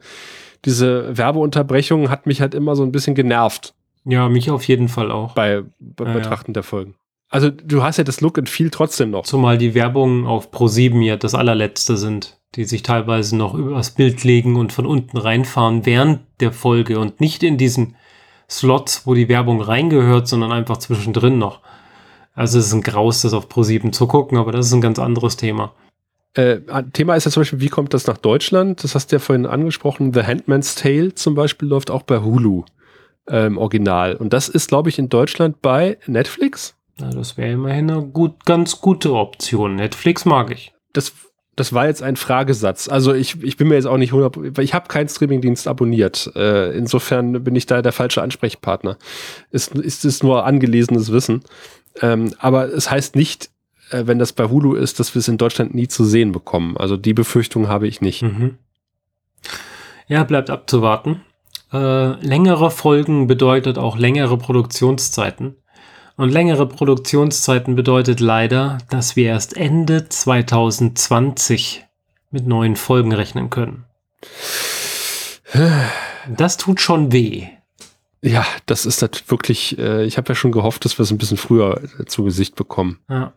diese 0.66 1.18
Werbeunterbrechung 1.18 2.10
hat 2.10 2.26
mich 2.26 2.42
halt 2.42 2.56
immer 2.56 2.76
so 2.76 2.84
ein 2.84 2.92
bisschen 2.92 3.16
genervt. 3.16 3.74
Ja, 4.06 4.30
mich 4.30 4.50
auf 4.50 4.64
jeden 4.68 4.88
Fall 4.88 5.12
auch. 5.12 5.34
Bei, 5.34 5.64
bei 5.80 6.06
ja, 6.06 6.14
Betrachten 6.14 6.52
ja. 6.52 6.54
der 6.54 6.64
Folgen. 6.64 6.96
Also 7.30 7.52
du 7.52 7.84
hast 7.84 7.98
ja 7.98 8.04
das 8.04 8.22
Look 8.22 8.40
and 8.40 8.50
Feel 8.50 8.72
trotzdem 8.72 9.12
noch. 9.12 9.24
Zumal 9.24 9.58
die 9.58 9.76
Werbungen 9.76 10.26
auf 10.26 10.52
Pro7 10.52 11.02
ja 11.02 11.16
das 11.16 11.36
allerletzte 11.36 11.96
sind, 11.96 12.40
die 12.56 12.66
sich 12.66 12.82
teilweise 12.82 13.38
noch 13.38 13.54
übers 13.54 13.92
Bild 13.92 14.24
legen 14.24 14.56
und 14.56 14.74
von 14.74 14.88
unten 14.88 15.18
reinfahren 15.18 15.86
während 15.86 16.22
der 16.40 16.52
Folge 16.52 16.98
und 16.98 17.22
nicht 17.22 17.44
in 17.44 17.58
diesen 17.58 17.96
Slots, 18.50 19.06
wo 19.06 19.14
die 19.14 19.30
Werbung 19.30 19.62
reingehört, 19.62 20.28
sondern 20.28 20.52
einfach 20.52 20.78
zwischendrin 20.78 21.38
noch. 21.38 21.62
Also 22.34 22.60
es 22.60 22.68
ist 22.68 22.74
ein 22.74 22.82
Graus, 22.82 23.22
das 23.22 23.34
auf 23.34 23.48
Pro7 23.48 23.92
zu 23.92 24.08
gucken, 24.08 24.38
aber 24.38 24.52
das 24.52 24.68
ist 24.68 24.74
ein 24.74 24.82
ganz 24.82 25.00
anderes 25.00 25.38
Thema. 25.38 25.74
Äh, 26.34 26.60
Thema 26.94 27.16
ist 27.16 27.26
ja 27.26 27.32
zum 27.32 27.42
Beispiel, 27.42 27.60
wie 27.60 27.70
kommt 27.70 27.94
das 27.94 28.08
nach 28.08 28.18
Deutschland? 28.18 28.84
Das 28.84 28.96
hast 28.96 29.12
du 29.12 29.16
ja 29.16 29.20
vorhin 29.20 29.46
angesprochen. 29.46 30.14
The 30.14 30.24
Handman's 30.24 30.76
Tale 30.76 31.16
zum 31.16 31.36
Beispiel 31.36 31.68
läuft 31.68 31.92
auch 31.92 32.04
bei 32.04 32.22
Hulu 32.22 32.64
äh, 33.28 33.48
im 33.48 33.58
Original. 33.58 34.16
Und 34.16 34.34
das 34.34 34.48
ist, 34.48 34.70
glaube 34.70 34.90
ich, 34.90 35.00
in 35.00 35.10
Deutschland 35.10 35.62
bei 35.62 35.98
Netflix. 36.06 36.76
Ja, 37.00 37.10
das 37.10 37.38
wäre 37.38 37.54
immerhin 37.54 37.90
eine 37.90 38.04
gut, 38.04 38.46
ganz 38.46 38.80
gute 38.82 39.14
Option. 39.14 39.76
Netflix 39.76 40.26
mag 40.26 40.52
ich. 40.52 40.74
Das, 40.94 41.14
das 41.60 41.74
war 41.74 41.88
jetzt 41.88 42.02
ein 42.02 42.16
Fragesatz. 42.16 42.88
Also 42.88 43.14
ich, 43.14 43.44
ich 43.44 43.58
bin 43.58 43.68
mir 43.68 43.76
jetzt 43.76 43.86
auch 43.86 43.98
nicht 43.98 44.14
100, 44.14 44.58
weil 44.58 44.64
ich 44.64 44.74
habe 44.74 44.88
keinen 44.88 45.10
Streamingdienst 45.10 45.68
abonniert. 45.68 46.32
Äh, 46.36 46.78
insofern 46.78 47.44
bin 47.44 47.56
ich 47.56 47.66
da 47.66 47.82
der 47.82 47.92
falsche 47.92 48.22
Ansprechpartner. 48.22 48.98
Ist, 49.52 49.76
ist 49.76 50.06
es 50.06 50.24
nur 50.24 50.46
angelesenes 50.46 51.12
Wissen. 51.12 51.44
Ähm, 52.02 52.34
aber 52.40 52.74
es 52.74 52.90
heißt 52.90 53.18
nicht, 53.18 53.50
äh, 53.92 54.04
wenn 54.06 54.20
das 54.20 54.32
bei 54.32 54.46
Hulu 54.46 54.76
ist, 54.76 55.02
dass 55.02 55.14
wir 55.16 55.20
es 55.20 55.28
in 55.28 55.38
Deutschland 55.38 55.76
nie 55.76 55.90
zu 55.90 56.06
sehen 56.06 56.32
bekommen. 56.32 56.78
Also 56.78 56.96
die 56.96 57.14
Befürchtung 57.14 57.68
habe 57.68 57.88
ich 57.88 58.00
nicht. 58.00 58.22
Mhm. 58.22 58.58
Ja, 60.08 60.24
bleibt 60.24 60.50
abzuwarten. 60.50 61.22
Äh, 61.74 62.26
längere 62.26 62.72
Folgen 62.72 63.28
bedeutet 63.28 63.78
auch 63.78 63.98
längere 63.98 64.38
Produktionszeiten. 64.38 65.56
Und 66.20 66.32
längere 66.32 66.68
Produktionszeiten 66.68 67.78
bedeutet 67.78 68.20
leider, 68.20 68.80
dass 68.90 69.16
wir 69.16 69.30
erst 69.30 69.56
Ende 69.56 70.10
2020 70.10 71.86
mit 72.30 72.46
neuen 72.46 72.76
Folgen 72.76 73.14
rechnen 73.14 73.50
können. 73.50 73.86
Das 76.28 76.58
tut 76.58 76.82
schon 76.82 77.14
weh. 77.14 77.48
Ja, 78.22 78.46
das 78.66 78.86
ist 78.86 79.02
das 79.02 79.12
wirklich, 79.28 79.78
äh, 79.80 80.04
ich 80.04 80.18
habe 80.18 80.28
ja 80.28 80.36
schon 80.36 80.52
gehofft, 80.52 80.84
dass 80.84 81.00
wir 81.00 81.04
es 81.04 81.12
ein 81.12 81.18
bisschen 81.18 81.38
früher 81.38 81.82
äh, 81.98 82.04
zu 82.04 82.26
Gesicht 82.26 82.58
bekommen. 82.58 83.00
Ja. 83.10 83.32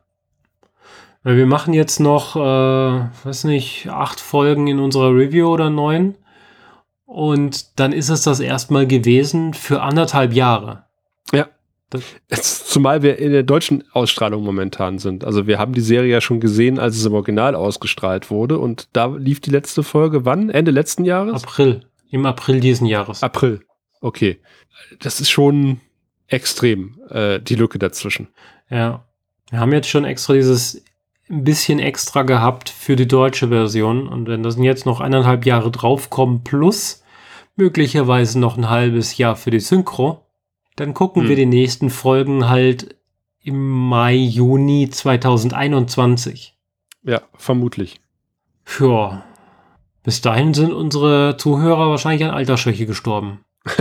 Weil 1.23 1.37
wir 1.37 1.47
machen 1.47 1.75
jetzt 1.75 2.01
noch, 2.01 2.35
äh, 2.35 2.41
weiß 2.41 3.45
nicht, 3.45 3.91
acht 3.91 4.19
Folgen 4.19 4.67
in 4.67 4.81
unserer 4.81 5.15
Review 5.15 5.47
oder 5.47 5.71
neun. 5.71 6.17
Und 7.07 7.79
dann 7.79 7.93
ist 7.93 8.09
es 8.09 8.23
das 8.23 8.41
erstmal 8.41 8.89
gewesen 8.89 9.55
für 9.55 9.83
anderthalb 9.83 10.33
Jahre. 10.33 10.87
Ja. 11.33 11.47
Zumal 12.29 13.03
wir 13.03 13.19
in 13.19 13.33
der 13.33 13.43
deutschen 13.43 13.85
Ausstrahlung 13.93 14.45
momentan 14.45 14.99
sind. 14.99 15.25
Also 15.25 15.47
wir 15.47 15.59
haben 15.59 15.73
die 15.73 15.81
Serie 15.81 16.11
ja 16.11 16.21
schon 16.21 16.41
gesehen, 16.41 16.79
als 16.79 16.97
es 16.97 17.05
im 17.05 17.15
Original 17.15 17.55
ausgestrahlt 17.55 18.31
wurde. 18.31 18.59
Und 18.59 18.89
da 18.93 19.07
lief 19.07 19.41
die 19.41 19.51
letzte 19.51 19.83
Folge 19.83 20.25
wann? 20.25 20.51
Ende 20.51 20.71
letzten 20.71 21.05
Jahres? 21.05 21.45
April. 21.45 21.83
Im 22.11 22.27
April 22.27 22.61
diesen 22.61 22.87
Jahres. 22.87 23.23
April. 23.23 23.61
Okay. 24.01 24.41
Das 25.01 25.21
ist 25.21 25.31
schon 25.31 25.81
extrem, 26.27 27.01
äh, 27.11 27.41
die 27.41 27.55
Lücke 27.55 27.79
dazwischen. 27.79 28.29
Ja. 28.71 29.05
Wir 29.51 29.61
haben 29.61 29.73
jetzt 29.73 29.89
schon 29.89 30.05
extra 30.05 30.33
dieses 30.33 30.83
ein 31.29 31.45
bisschen 31.45 31.79
extra 31.79 32.23
gehabt 32.23 32.69
für 32.69 32.97
die 32.97 33.09
deutsche 33.09 33.49
Version. 33.49 34.09
Und 34.09 34.29
wenn 34.29 34.43
das 34.43 34.57
jetzt 34.59 34.87
noch 34.87 35.01
eineinhalb 35.01 35.47
Jahre 35.47 35.71
draufkommen, 35.71 36.45
plus 36.45 37.03
möglicherweise 37.57 38.39
noch 38.39 38.57
ein 38.57 38.69
halbes 38.69 39.17
Jahr 39.17 39.37
für 39.37 39.51
die 39.51 39.61
Synchro, 39.61 40.27
dann 40.77 40.95
gucken 40.95 41.23
hm. 41.23 41.29
wir 41.29 41.37
die 41.37 41.47
nächsten 41.47 41.91
Folgen 41.91 42.49
halt 42.49 42.97
im 43.43 43.89
Mai, 43.89 44.15
Juni 44.15 44.89
2021. 44.89 46.57
Ja, 47.03 47.23
vermutlich. 47.35 48.01
Ja. 48.79 49.25
Bis 50.05 50.21
dahin 50.21 50.55
sind 50.55 50.73
unsere 50.73 51.37
Zuhörer 51.37 51.91
wahrscheinlich 51.91 52.25
an 52.25 52.35
Altersschwäche 52.35 52.87
gestorben. 52.87 53.41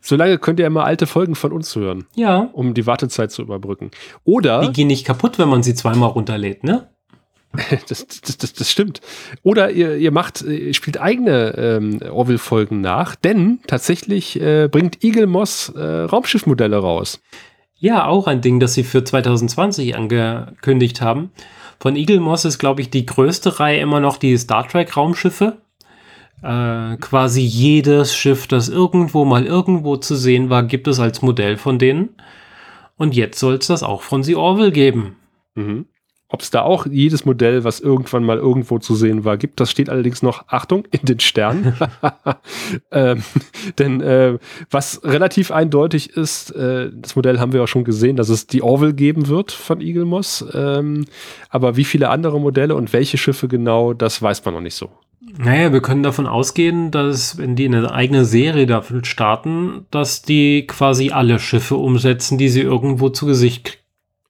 Solange 0.00 0.38
könnt 0.38 0.60
ihr 0.60 0.66
immer 0.66 0.84
alte 0.84 1.06
Folgen 1.06 1.34
von 1.34 1.52
uns 1.52 1.74
hören. 1.74 2.06
Ja. 2.14 2.50
Um 2.52 2.74
die 2.74 2.86
Wartezeit 2.86 3.30
zu 3.30 3.42
überbrücken. 3.42 3.90
Oder. 4.24 4.60
Die 4.60 4.72
gehen 4.72 4.88
nicht 4.88 5.06
kaputt, 5.06 5.38
wenn 5.38 5.48
man 5.48 5.62
sie 5.62 5.74
zweimal 5.74 6.10
runterlädt, 6.10 6.64
ne? 6.64 6.90
das, 7.88 8.06
das, 8.06 8.36
das, 8.38 8.52
das, 8.52 8.70
stimmt. 8.70 9.00
Oder 9.42 9.70
ihr, 9.70 9.96
ihr 9.96 10.10
macht, 10.10 10.42
ihr 10.42 10.74
spielt 10.74 11.00
eigene 11.00 11.54
ähm, 11.56 12.00
Orville-Folgen 12.10 12.80
nach, 12.80 13.14
denn 13.14 13.60
tatsächlich 13.66 14.40
äh, 14.40 14.68
bringt 14.70 15.04
Eagle 15.04 15.26
Moss 15.26 15.68
äh, 15.68 15.80
Raumschiffmodelle 15.80 16.76
raus. 16.76 17.20
Ja, 17.76 18.06
auch 18.06 18.26
ein 18.26 18.40
Ding, 18.40 18.60
das 18.60 18.74
sie 18.74 18.82
für 18.84 19.04
2020 19.04 19.96
angekündigt 19.96 21.00
haben. 21.00 21.30
Von 21.78 21.96
Eagle 21.96 22.20
Moss 22.20 22.44
ist, 22.44 22.58
glaube 22.58 22.80
ich, 22.80 22.90
die 22.90 23.06
größte 23.06 23.60
Reihe 23.60 23.80
immer 23.80 24.00
noch 24.00 24.16
die 24.16 24.36
Star 24.36 24.66
Trek 24.66 24.96
Raumschiffe. 24.96 25.58
Äh, 26.42 26.96
quasi 26.96 27.40
jedes 27.40 28.16
Schiff, 28.16 28.46
das 28.46 28.68
irgendwo 28.68 29.24
mal 29.24 29.46
irgendwo 29.46 29.96
zu 29.96 30.16
sehen 30.16 30.50
war, 30.50 30.62
gibt 30.62 30.88
es 30.88 30.98
als 30.98 31.22
Modell 31.22 31.56
von 31.56 31.78
denen. 31.78 32.16
Und 32.96 33.14
jetzt 33.14 33.38
soll 33.38 33.54
es 33.54 33.66
das 33.66 33.82
auch 33.82 34.02
von 34.02 34.22
The 34.22 34.34
Orville 34.36 34.72
geben. 34.72 35.16
Mhm. 35.54 35.86
Ob 36.34 36.40
es 36.40 36.50
da 36.50 36.62
auch 36.62 36.84
jedes 36.86 37.24
Modell, 37.24 37.62
was 37.62 37.78
irgendwann 37.78 38.24
mal 38.24 38.38
irgendwo 38.38 38.80
zu 38.80 38.96
sehen 38.96 39.24
war, 39.24 39.36
gibt, 39.36 39.60
das 39.60 39.70
steht 39.70 39.88
allerdings 39.88 40.20
noch, 40.20 40.48
Achtung, 40.48 40.84
in 40.90 41.06
den 41.06 41.20
Sternen. 41.20 41.76
ähm, 42.90 43.22
denn 43.78 44.00
äh, 44.00 44.38
was 44.68 45.00
relativ 45.04 45.52
eindeutig 45.52 46.16
ist, 46.16 46.50
äh, 46.50 46.90
das 46.92 47.14
Modell 47.14 47.38
haben 47.38 47.52
wir 47.52 47.62
auch 47.62 47.68
schon 47.68 47.84
gesehen, 47.84 48.16
dass 48.16 48.30
es 48.30 48.48
die 48.48 48.62
Orville 48.62 48.94
geben 48.94 49.28
wird 49.28 49.52
von 49.52 49.80
Eagle 49.80 50.06
Moss. 50.06 50.44
Ähm, 50.54 51.04
aber 51.50 51.76
wie 51.76 51.84
viele 51.84 52.08
andere 52.08 52.40
Modelle 52.40 52.74
und 52.74 52.92
welche 52.92 53.16
Schiffe 53.16 53.46
genau, 53.46 53.92
das 53.92 54.20
weiß 54.20 54.44
man 54.44 54.54
noch 54.54 54.60
nicht 54.60 54.74
so. 54.74 54.90
Naja, 55.38 55.72
wir 55.72 55.82
können 55.82 56.02
davon 56.02 56.26
ausgehen, 56.26 56.90
dass, 56.90 57.38
wenn 57.38 57.54
die 57.54 57.66
eine 57.66 57.92
eigene 57.92 58.24
Serie 58.24 58.66
dafür 58.66 59.04
starten, 59.04 59.86
dass 59.92 60.22
die 60.22 60.66
quasi 60.66 61.10
alle 61.12 61.38
Schiffe 61.38 61.76
umsetzen, 61.76 62.38
die 62.38 62.48
sie 62.48 62.62
irgendwo 62.62 63.10
zu 63.10 63.24
Gesicht, 63.24 63.78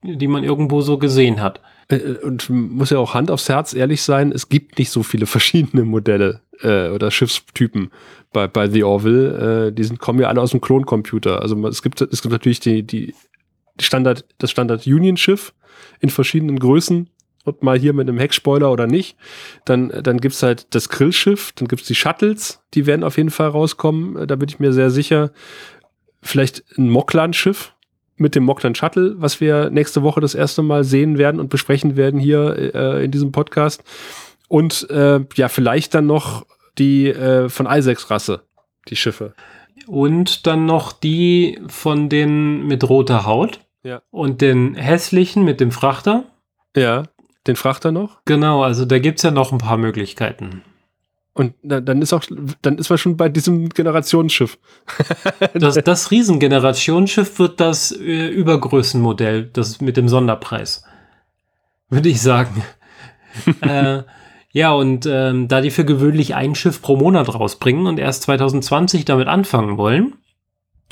die 0.03 0.27
man 0.27 0.43
irgendwo 0.43 0.81
so 0.81 0.99
gesehen 0.99 1.41
hat. 1.41 1.61
Äh, 1.87 1.95
äh, 1.95 2.17
und 2.23 2.49
muss 2.49 2.89
ja 2.89 2.97
auch 2.97 3.13
Hand 3.13 3.31
aufs 3.31 3.49
Herz 3.49 3.73
ehrlich 3.73 4.01
sein, 4.01 4.31
es 4.31 4.49
gibt 4.49 4.79
nicht 4.79 4.91
so 4.91 5.03
viele 5.03 5.25
verschiedene 5.25 5.83
Modelle 5.83 6.41
äh, 6.61 6.89
oder 6.89 7.11
Schiffstypen 7.11 7.91
bei, 8.33 8.47
bei 8.47 8.67
The 8.69 8.83
Orville. 8.83 9.67
Äh, 9.67 9.71
die 9.73 9.83
sind, 9.83 9.99
kommen 9.99 10.19
ja 10.19 10.27
alle 10.27 10.41
aus 10.41 10.51
dem 10.51 10.61
Kloncomputer. 10.61 11.41
Also 11.41 11.55
es 11.67 11.81
gibt, 11.81 12.01
es 12.01 12.21
gibt 12.21 12.31
natürlich 12.31 12.59
die, 12.59 12.83
die 12.83 13.13
Standard, 13.79 14.25
das 14.37 14.51
Standard 14.51 14.87
Union-Schiff 14.87 15.53
in 15.99 16.09
verschiedenen 16.09 16.59
Größen 16.59 17.09
und 17.43 17.61
mal 17.61 17.77
hier 17.77 17.93
mit 17.93 18.09
einem 18.09 18.17
Heckspoiler 18.17 18.71
oder 18.71 18.87
nicht. 18.87 19.17
Dann, 19.65 19.89
dann 20.03 20.19
gibt's 20.19 20.41
halt 20.43 20.73
das 20.73 20.89
Grillschiff, 20.89 21.51
dann 21.53 21.67
gibt's 21.67 21.87
die 21.87 21.95
Shuttles, 21.95 22.61
die 22.73 22.85
werden 22.85 23.03
auf 23.03 23.17
jeden 23.17 23.29
Fall 23.29 23.49
rauskommen, 23.49 24.17
äh, 24.17 24.27
da 24.27 24.35
bin 24.35 24.49
ich 24.49 24.59
mir 24.59 24.73
sehr 24.73 24.89
sicher. 24.89 25.31
Vielleicht 26.21 26.63
ein 26.77 26.89
Moklan-Schiff, 26.89 27.74
mit 28.17 28.35
dem 28.35 28.43
Mockland 28.43 28.77
Shuttle, 28.77 29.15
was 29.17 29.41
wir 29.41 29.69
nächste 29.69 30.03
Woche 30.03 30.21
das 30.21 30.35
erste 30.35 30.61
Mal 30.61 30.83
sehen 30.83 31.17
werden 31.17 31.39
und 31.39 31.49
besprechen 31.49 31.95
werden 31.95 32.19
hier 32.19 32.73
äh, 32.75 33.03
in 33.03 33.11
diesem 33.11 33.31
Podcast. 33.31 33.83
Und 34.47 34.89
äh, 34.89 35.19
ja, 35.35 35.49
vielleicht 35.49 35.93
dann 35.93 36.05
noch 36.05 36.45
die 36.77 37.09
äh, 37.09 37.49
von 37.49 37.67
Isaacs 37.69 38.09
Rasse, 38.09 38.43
die 38.87 38.95
Schiffe. 38.95 39.33
Und 39.87 40.47
dann 40.47 40.65
noch 40.65 40.93
die 40.93 41.59
von 41.67 42.09
den 42.09 42.65
mit 42.65 42.87
roter 42.87 43.25
Haut. 43.25 43.59
Ja. 43.83 44.01
Und 44.09 44.41
den 44.41 44.75
hässlichen 44.75 45.43
mit 45.43 45.59
dem 45.59 45.71
Frachter. 45.71 46.23
Ja, 46.75 47.03
den 47.47 47.55
Frachter 47.55 47.91
noch. 47.91 48.19
Genau, 48.25 48.63
also 48.63 48.85
da 48.85 48.99
gibt 48.99 49.19
es 49.19 49.23
ja 49.23 49.31
noch 49.31 49.51
ein 49.51 49.59
paar 49.59 49.77
Möglichkeiten. 49.77 50.63
Und 51.35 51.53
dann 51.61 52.01
ist 52.01 52.13
auch, 52.13 52.23
dann 52.61 52.77
ist 52.77 52.89
man 52.89 52.97
schon 52.97 53.17
bei 53.17 53.27
diesem 53.27 53.67
Generationsschiff. 53.67 54.57
das, 55.53 55.75
das 55.75 56.09
Riesengenerationsschiff 56.09 57.39
wird 57.39 57.59
das 57.59 57.91
äh, 57.91 58.27
Übergrößenmodell, 58.27 59.49
das 59.51 59.81
mit 59.81 59.97
dem 59.97 60.07
Sonderpreis. 60.07 60.85
Würde 61.89 62.07
ich 62.07 62.21
sagen. 62.21 62.63
äh, 63.61 64.03
ja, 64.53 64.71
und 64.71 65.05
ähm, 65.07 65.49
da 65.49 65.59
die 65.59 65.71
für 65.71 65.83
gewöhnlich 65.83 66.35
ein 66.35 66.55
Schiff 66.55 66.81
pro 66.81 66.95
Monat 66.95 67.27
rausbringen 67.27 67.85
und 67.85 67.99
erst 67.99 68.23
2020 68.23 69.03
damit 69.03 69.27
anfangen 69.27 69.77
wollen, 69.77 70.15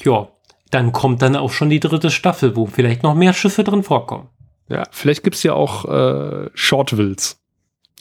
ja, 0.04 0.28
dann 0.72 0.92
kommt 0.92 1.22
dann 1.22 1.38
auch 1.38 1.52
schon 1.52 1.70
die 1.70 1.80
dritte 1.80 2.12
Staffel, 2.12 2.58
wo 2.58 2.66
vielleicht 2.66 3.02
noch 3.02 3.16
mehr 3.16 3.32
Schiffe 3.32 3.64
drin 3.64 3.84
vorkommen. 3.84 4.28
Ja, 4.68 4.84
vielleicht 4.92 5.24
gibt 5.24 5.38
es 5.38 5.44
ja 5.44 5.54
auch 5.54 5.86
äh, 5.86 6.50
Shortwills. 6.54 7.43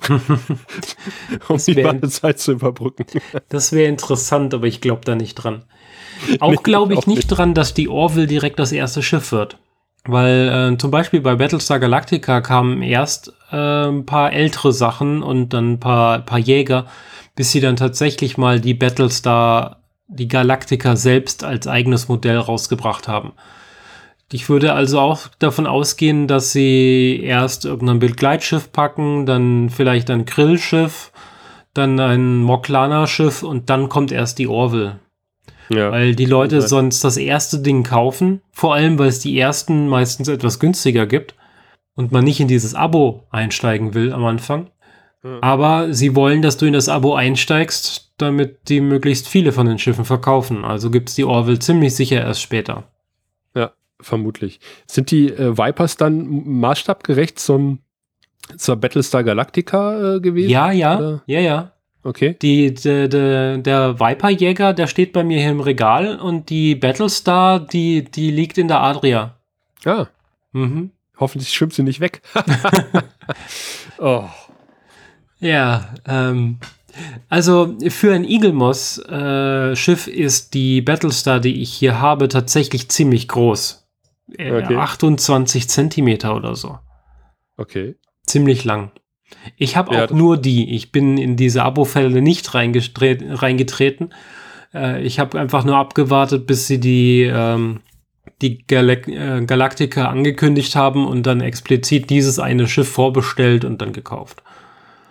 um 1.49 1.57
die 1.57 1.85
Wartezeit 1.85 2.39
zu 2.39 2.53
überbrücken. 2.53 3.07
das 3.49 3.73
wäre 3.73 3.89
interessant, 3.89 4.55
aber 4.55 4.67
ich 4.67 4.81
glaube 4.81 5.03
da 5.05 5.15
nicht 5.15 5.35
dran. 5.35 5.65
Auch 6.41 6.63
glaube 6.63 6.95
ich 6.95 7.07
nicht 7.07 7.29
dran, 7.29 7.55
dass 7.55 7.75
die 7.75 7.89
Orville 7.89 8.27
direkt 8.27 8.59
das 8.59 8.73
erste 8.73 9.03
Schiff 9.03 9.33
wird. 9.33 9.59
Weil 10.05 10.73
äh, 10.73 10.79
zum 10.79 10.91
Beispiel 10.91 11.21
bei 11.21 11.37
Battlestar 11.37 11.79
Galactica 11.79 12.41
kamen 12.41 12.83
erst 12.83 13.33
äh, 13.53 13.87
ein 13.87 14.05
paar 14.05 14.33
ältere 14.33 14.73
Sachen 14.73 15.23
und 15.23 15.51
dann 15.51 15.75
ein 15.75 15.81
paar, 15.81 16.21
paar 16.21 16.41
Jäger, 16.41 16.87
bis 17.37 17.53
sie 17.53 17.61
dann 17.61 17.77
tatsächlich 17.77 18.37
mal 18.37 18.61
die 18.61 18.75
Battlestar, 18.75 19.83
die 20.09 20.27
Galactica 20.27 20.97
selbst 20.97 21.45
als 21.45 21.69
eigenes 21.69 22.09
Modell 22.09 22.39
rausgebracht 22.39 23.07
haben. 23.07 23.33
Ich 24.33 24.49
würde 24.49 24.73
also 24.73 24.99
auch 24.99 25.29
davon 25.39 25.67
ausgehen, 25.67 26.27
dass 26.27 26.53
sie 26.53 27.21
erst 27.23 27.67
irgendein 27.67 27.99
Begleitschiff 27.99 28.73
packen, 28.73 29.27
dann 29.27 29.69
vielleicht 29.69 30.11
ein 30.11 30.25
Grillschiff, 30.25 31.13
dann 31.75 32.01
ein 32.01 32.43
Moklana-Schiff 32.43 33.43
und 33.43 33.69
dann 33.69 33.91
kommt 33.91 34.11
erst 34.11 34.39
die 34.39 34.49
Orville. 34.49 35.01
Ja. 35.69 35.91
Weil 35.93 36.15
die 36.15 36.27
Leute 36.27 36.59
okay. 36.59 36.67
sonst 36.67 37.05
das 37.05 37.19
erste 37.19 37.59
Ding 37.59 37.83
kaufen, 37.83 38.41
vor 38.53 38.75
allem 38.75 38.99
weil 38.99 39.09
es 39.09 39.21
die 39.21 39.39
ersten 39.39 39.89
meistens 39.89 40.29
etwas 40.29 40.59
günstiger 40.59 41.07
gibt 41.07 41.35
und 41.95 42.11
man 42.11 42.25
nicht 42.25 42.41
in 42.41 42.49
dieses 42.49 42.75
Abo 42.75 43.27
einsteigen 43.31 43.93
will 43.93 44.13
am 44.13 44.25
Anfang. 44.25 44.71
Ja. 45.23 45.39
Aber 45.43 45.93
sie 45.93 46.17
wollen, 46.17 46.41
dass 46.41 46.57
du 46.57 46.67
in 46.67 46.73
das 46.73 46.89
Abo 46.89 47.15
einsteigst, 47.15 48.13
damit 48.17 48.69
die 48.69 48.81
möglichst 48.81 49.29
viele 49.29 49.53
von 49.53 49.67
den 49.67 49.79
Schiffen 49.79 50.05
verkaufen. 50.05 50.65
Also 50.65 50.91
gibt 50.91 51.11
es 51.11 51.15
die 51.15 51.25
Orville 51.25 51.59
ziemlich 51.59 51.95
sicher 51.95 52.23
erst 52.23 52.41
später 52.41 52.85
vermutlich. 54.03 54.61
Sind 54.87 55.11
die 55.11 55.29
äh, 55.29 55.57
Vipers 55.57 55.97
dann 55.97 56.27
maßstabgerecht 56.29 57.39
zum, 57.39 57.79
zur 58.57 58.77
Battlestar 58.77 59.25
Galactica 59.25 60.17
äh, 60.17 60.21
gewesen? 60.21 60.51
Ja, 60.51 60.71
ja, 60.71 60.99
oder? 60.99 61.23
ja, 61.27 61.41
ja. 61.41 61.73
Okay. 62.05 62.37
Die, 62.43 62.75
de, 62.75 63.09
de, 63.09 63.59
der 63.63 64.01
Viper-Jäger, 64.01 64.73
der 64.73 64.89
steht 64.89 65.13
bei 65.13 65.23
mir 65.23 65.41
hier 65.41 65.51
im 65.51 65.61
Regal 65.61 66.19
und 66.19 66.51
die 66.51 66.75
Battlestar, 66.75 67.61
die, 67.61 68.05
die 68.05 68.31
liegt 68.31 68.59
in 68.59 68.69
der 68.69 68.81
Adria. 68.81 69.37
Ah. 69.85 70.07
Mhm. 70.53 70.91
Hoffentlich 71.19 71.53
schwimmt 71.53 71.75
sie 71.75 71.85
nicht 71.85 72.01
weg. 72.01 72.23
oh. 73.99 74.25
Ja, 75.39 75.95
ähm, 76.07 76.59
also 77.29 77.77
für 77.89 78.15
ein 78.15 78.25
Eagle 78.25 78.53
Moss 78.53 78.99
äh, 78.99 79.75
Schiff 79.77 80.07
ist 80.07 80.55
die 80.55 80.83
Battlestar, 80.83 81.41
die 81.41 81.63
ich 81.63 81.73
hier 81.73 82.01
habe, 82.01 82.29
tatsächlich 82.29 82.89
ziemlich 82.91 83.29
groß. 83.29 83.82
Äh, 84.39 84.53
okay. 84.53 84.77
28 84.77 85.69
Zentimeter 85.69 86.35
oder 86.37 86.55
so. 86.55 86.79
Okay. 87.57 87.97
Ziemlich 88.25 88.65
lang. 88.65 88.93
Ich 89.57 89.77
habe 89.77 89.95
ja, 89.95 90.05
auch 90.05 90.11
nur 90.11 90.37
die. 90.37 90.75
Ich 90.75 90.93
bin 90.93 91.19
in 91.19 91.37
diese 91.37 91.63
Abo-Fälle 91.63 92.23
nicht 92.23 92.55
reingetreten. 92.55 94.15
Äh, 94.75 95.03
ich 95.03 95.19
habe 95.19 95.39
einfach 95.39 95.65
nur 95.65 95.77
abgewartet, 95.77 96.47
bis 96.47 96.67
sie 96.67 96.81
die, 96.81 97.23
ähm, 97.23 97.81
die 98.41 98.59
Galac 98.67 99.09
äh, 99.09 99.45
Galaktika 99.45 100.07
angekündigt 100.07 100.77
haben 100.77 101.07
und 101.07 101.25
dann 101.25 101.41
explizit 101.41 102.11
dieses 102.11 102.39
eine 102.39 102.67
Schiff 102.69 102.89
vorbestellt 102.89 103.65
und 103.65 103.81
dann 103.81 103.93
gekauft. 103.93 104.43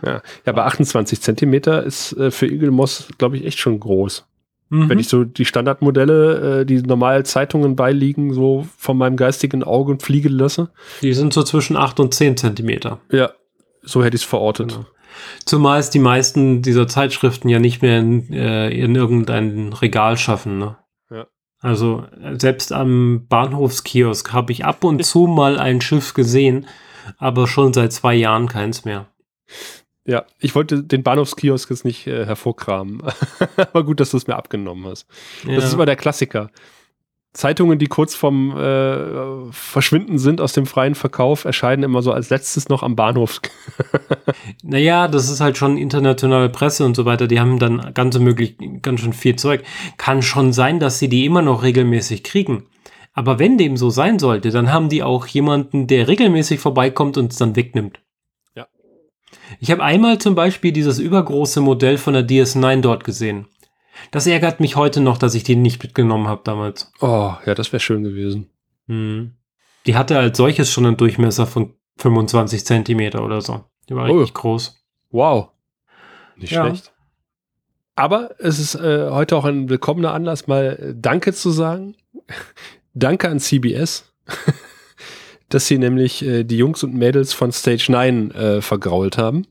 Ja, 0.03 0.13
ja 0.13 0.21
aber 0.45 0.65
28 0.65 1.21
Zentimeter 1.21 1.84
ist 1.84 2.13
äh, 2.13 2.31
für 2.31 2.47
Eagle 2.47 2.71
Moss, 2.71 3.07
glaube 3.17 3.38
ich, 3.38 3.45
echt 3.45 3.60
schon 3.60 3.79
groß. 3.79 4.25
Mhm. 4.71 4.88
Wenn 4.88 4.99
ich 4.99 5.10
so 5.10 5.25
die 5.25 5.43
Standardmodelle, 5.43 6.62
äh, 6.62 6.65
die 6.65 6.81
normal 6.81 7.25
Zeitungen 7.25 7.75
beiliegen, 7.75 8.34
so 8.34 8.65
von 8.77 8.97
meinem 8.97 9.17
geistigen 9.17 9.63
Auge 9.63 9.97
fliegen 9.99 10.31
lasse. 10.31 10.69
Die 11.01 11.13
sind 11.13 11.34
so 11.34 11.43
zwischen 11.43 11.75
8 11.75 11.99
und 11.99 12.13
10 12.13 12.38
Zentimeter. 12.38 12.99
Ja, 13.12 13.31
so 13.84 14.01
hätte 14.01 14.15
ich 14.15 14.23
es 14.23 14.27
verortet. 14.27 14.69
Genau. 14.69 14.86
Zumal 15.45 15.81
es 15.81 15.89
die 15.89 15.99
meisten 15.99 16.62
dieser 16.62 16.88
Zeitschriften 16.88 17.49
ja 17.49 17.60
nicht 17.60 17.81
mehr 17.81 17.99
in, 17.99 18.31
äh, 18.31 18.69
in 18.69 18.95
irgendein 18.95 19.73
Regal 19.73 20.15
schaffen. 20.15 20.57
Ne? 20.57 20.77
Ja. 21.10 21.27
Also 21.60 22.05
selbst 22.38 22.71
am 22.71 23.25
Bahnhofskiosk 23.27 24.31
habe 24.31 24.53
ich 24.53 24.63
ab 24.63 24.86
und 24.86 25.03
zu 25.03 25.27
mal 25.27 25.60
ein 25.60 25.81
Schiff 25.81 26.13
gesehen, 26.13 26.65
aber 27.17 27.45
schon 27.45 27.73
seit 27.73 27.91
zwei 27.91 28.15
Jahren 28.15 28.47
keins 28.47 28.86
mehr. 28.86 29.07
Ja, 30.05 30.25
ich 30.39 30.55
wollte 30.55 30.83
den 30.83 31.03
Bahnhofskiosk 31.03 31.69
jetzt 31.69 31.85
nicht 31.85 32.07
äh, 32.07 32.25
hervorkramen. 32.25 33.03
Aber 33.57 33.83
gut, 33.83 33.99
dass 33.99 34.11
du 34.11 34.17
es 34.17 34.27
mir 34.27 34.35
abgenommen 34.35 34.85
hast. 34.85 35.07
Ja. 35.47 35.55
Das 35.55 35.65
ist 35.65 35.73
immer 35.73 35.85
der 35.85 35.95
Klassiker. 35.95 36.49
Zeitungen, 37.33 37.79
die 37.79 37.85
kurz 37.85 38.13
vorm 38.13 38.57
äh, 38.57 39.51
Verschwinden 39.51 40.17
sind 40.17 40.41
aus 40.41 40.51
dem 40.51 40.65
freien 40.65 40.95
Verkauf, 40.95 41.45
erscheinen 41.45 41.83
immer 41.83 42.01
so 42.01 42.11
als 42.11 42.29
letztes 42.29 42.67
noch 42.67 42.83
am 42.83 42.97
Bahnhof. 42.97 43.39
naja, 44.63 45.07
das 45.07 45.29
ist 45.29 45.39
halt 45.39 45.57
schon 45.57 45.77
internationale 45.77 46.49
Presse 46.49 46.83
und 46.83 46.95
so 46.95 47.05
weiter. 47.05 47.27
Die 47.27 47.39
haben 47.39 47.57
dann 47.57 47.93
ganz 47.93 48.19
möglich 48.19 48.57
ganz 48.81 48.99
schön 48.99 49.13
viel 49.13 49.37
Zeug. 49.37 49.63
Kann 49.95 50.23
schon 50.23 50.51
sein, 50.51 50.81
dass 50.81 50.99
sie 50.99 51.07
die 51.07 51.25
immer 51.25 51.41
noch 51.41 51.63
regelmäßig 51.63 52.23
kriegen. 52.23 52.65
Aber 53.13 53.39
wenn 53.39 53.57
dem 53.57 53.77
so 53.77 53.89
sein 53.89 54.19
sollte, 54.19 54.49
dann 54.49 54.71
haben 54.73 54.89
die 54.89 55.03
auch 55.03 55.25
jemanden, 55.27 55.87
der 55.87 56.09
regelmäßig 56.09 56.59
vorbeikommt 56.59 57.17
und 57.17 57.31
es 57.31 57.37
dann 57.37 57.55
wegnimmt. 57.55 58.01
Ich 59.62 59.69
habe 59.69 59.84
einmal 59.84 60.17
zum 60.17 60.34
Beispiel 60.34 60.71
dieses 60.71 60.97
übergroße 60.97 61.62
Modell 61.62 62.00
von 62.00 62.15
der 62.15 62.28
DS9 62.28 62.82
dort 62.82 63.04
gesehen. 63.04 63.45
Das 64.10 64.26
ärgert 64.26 64.60
mich 64.60 64.76
heute 64.76 65.02
noch, 65.02 65.19
dass 65.19 65.36
ich 65.36 65.43
die 65.43 65.56
nicht 65.56 65.84
mitgenommen 65.84 66.28
habe 66.28 66.41
damals. 66.43 66.91
Oh, 67.00 67.36
ja, 67.45 67.54
das 67.54 67.71
wäre 67.71 67.80
schön 67.80 68.04
gewesen. 68.04 68.50
Hm. 68.88 69.36
Die 69.86 69.95
hatte 69.95 70.17
als 70.17 70.36
solches 70.36 70.71
schon 70.71 70.88
einen 70.88 70.97
Durchmesser 70.97 71.45
von 71.45 71.76
25 71.97 72.65
Zentimeter 72.65 73.24
oder 73.24 73.39
so. 73.41 73.63
Die 73.88 73.93
war 73.93 74.10
oh. 74.10 74.17
richtig 74.17 74.34
groß. 74.34 74.84
Wow. 75.12 75.50
Nicht 76.38 76.54
ja. 76.54 76.65
schlecht. 76.65 76.91
Aber 77.95 78.32
es 78.39 78.58
ist 78.58 78.74
äh, 78.74 79.12
heute 79.12 79.38
auch 79.38 79.45
ein 79.45 79.69
willkommener 79.69 80.13
Anlass, 80.13 80.47
mal 80.47 80.80
äh, 80.82 80.93
Danke 80.97 81.34
zu 81.34 81.52
sagen. 81.52 81.95
Danke 82.95 83.30
an 83.30 83.39
CBS. 83.39 84.12
dass 85.53 85.67
sie 85.67 85.77
nämlich 85.77 86.25
äh, 86.25 86.43
die 86.43 86.57
Jungs 86.57 86.83
und 86.83 86.93
Mädels 86.93 87.33
von 87.33 87.51
Stage 87.51 87.91
9 87.91 88.31
äh, 88.31 88.61
vergrault 88.61 89.17
haben, 89.17 89.45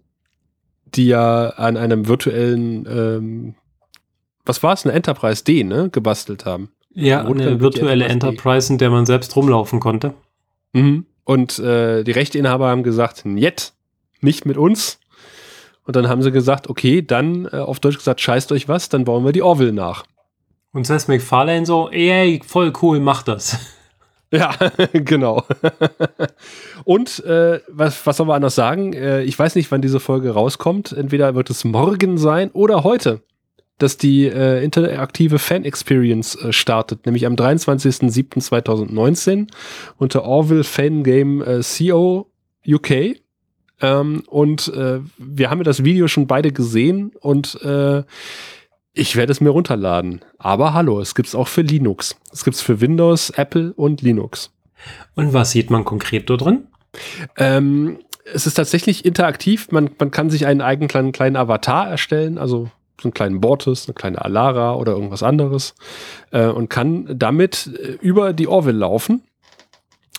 die 0.86 1.06
ja 1.06 1.50
an 1.50 1.76
einem 1.76 2.08
virtuellen, 2.08 2.86
ähm, 2.86 3.54
was 4.44 4.62
war 4.62 4.72
es, 4.72 4.84
eine 4.84 4.94
Enterprise 4.94 5.44
D, 5.44 5.62
ne, 5.62 5.90
gebastelt 5.90 6.44
haben. 6.44 6.70
Ja, 6.92 7.24
eine 7.24 7.60
virtuelle 7.60 8.06
Enterprise, 8.06 8.72
in 8.72 8.78
der 8.78 8.90
man 8.90 9.06
selbst 9.06 9.36
rumlaufen 9.36 9.78
konnte. 9.78 10.14
Mhm. 10.72 11.06
Und 11.24 11.58
äh, 11.60 12.02
die 12.02 12.10
Rechteinhaber 12.10 12.68
haben 12.68 12.82
gesagt, 12.82 13.24
njet, 13.24 13.72
nicht 14.20 14.46
mit 14.46 14.56
uns. 14.56 14.98
Und 15.84 15.96
dann 15.96 16.08
haben 16.08 16.22
sie 16.22 16.32
gesagt, 16.32 16.68
okay, 16.68 17.02
dann 17.02 17.46
äh, 17.46 17.56
auf 17.58 17.78
Deutsch 17.78 17.98
gesagt, 17.98 18.20
scheißt 18.20 18.50
euch 18.52 18.68
was, 18.68 18.88
dann 18.88 19.04
bauen 19.04 19.24
wir 19.24 19.32
die 19.32 19.42
Orville 19.42 19.72
nach. 19.72 20.04
Und 20.72 20.86
Seth 20.86 21.08
MacFarlane 21.08 21.66
so, 21.66 21.90
ey, 21.90 22.40
voll 22.44 22.72
cool, 22.82 23.00
mach 23.00 23.22
das. 23.22 23.58
Ja, 24.32 24.54
genau. 24.92 25.44
Und 26.84 27.24
äh, 27.24 27.60
was, 27.68 28.06
was 28.06 28.16
soll 28.16 28.26
man 28.26 28.36
anders 28.36 28.54
sagen? 28.54 28.92
Äh, 28.92 29.22
ich 29.22 29.36
weiß 29.38 29.56
nicht, 29.56 29.70
wann 29.70 29.82
diese 29.82 30.00
Folge 30.00 30.30
rauskommt. 30.30 30.92
Entweder 30.92 31.34
wird 31.34 31.50
es 31.50 31.64
morgen 31.64 32.16
sein 32.16 32.50
oder 32.52 32.84
heute, 32.84 33.22
dass 33.78 33.96
die 33.96 34.26
äh, 34.26 34.62
interaktive 34.62 35.40
Fan-Experience 35.40 36.36
äh, 36.36 36.52
startet, 36.52 37.06
nämlich 37.06 37.26
am 37.26 37.34
23.07.2019 37.34 39.48
unter 39.96 40.22
Orville 40.24 40.62
Fangame 40.64 41.44
äh, 41.44 41.62
CO 41.62 42.30
UK. 42.66 43.16
Ähm, 43.82 44.22
und 44.26 44.68
äh, 44.68 45.00
wir 45.18 45.50
haben 45.50 45.58
ja 45.58 45.64
das 45.64 45.84
Video 45.84 46.06
schon 46.06 46.26
beide 46.26 46.52
gesehen 46.52 47.12
und 47.20 47.60
äh, 47.62 48.02
ich 48.92 49.16
werde 49.16 49.32
es 49.32 49.40
mir 49.40 49.50
runterladen. 49.50 50.20
Aber 50.38 50.74
hallo, 50.74 51.00
es 51.00 51.14
gibt 51.14 51.28
es 51.28 51.34
auch 51.34 51.48
für 51.48 51.62
Linux. 51.62 52.16
Es 52.32 52.44
gibt 52.44 52.56
es 52.56 52.62
für 52.62 52.80
Windows, 52.80 53.30
Apple 53.30 53.72
und 53.74 54.02
Linux. 54.02 54.52
Und 55.14 55.32
was 55.32 55.52
sieht 55.52 55.70
man 55.70 55.84
konkret 55.84 56.28
da 56.30 56.36
drin? 56.36 56.64
Ähm, 57.36 57.98
es 58.32 58.46
ist 58.46 58.54
tatsächlich 58.54 59.04
interaktiv. 59.04 59.70
Man, 59.70 59.90
man 59.98 60.10
kann 60.10 60.30
sich 60.30 60.46
einen 60.46 60.60
eigenen 60.60 60.88
kleinen, 60.88 61.12
kleinen 61.12 61.36
Avatar 61.36 61.88
erstellen, 61.88 62.38
also 62.38 62.70
so 63.00 63.06
einen 63.08 63.14
kleinen 63.14 63.40
Bortus, 63.40 63.86
eine 63.86 63.94
kleine 63.94 64.22
Alara 64.22 64.74
oder 64.74 64.92
irgendwas 64.92 65.22
anderes 65.22 65.74
äh, 66.32 66.46
und 66.46 66.68
kann 66.68 67.06
damit 67.14 67.66
äh, 67.66 67.98
über 68.00 68.32
die 68.32 68.48
Orville 68.48 68.78
laufen. 68.78 69.22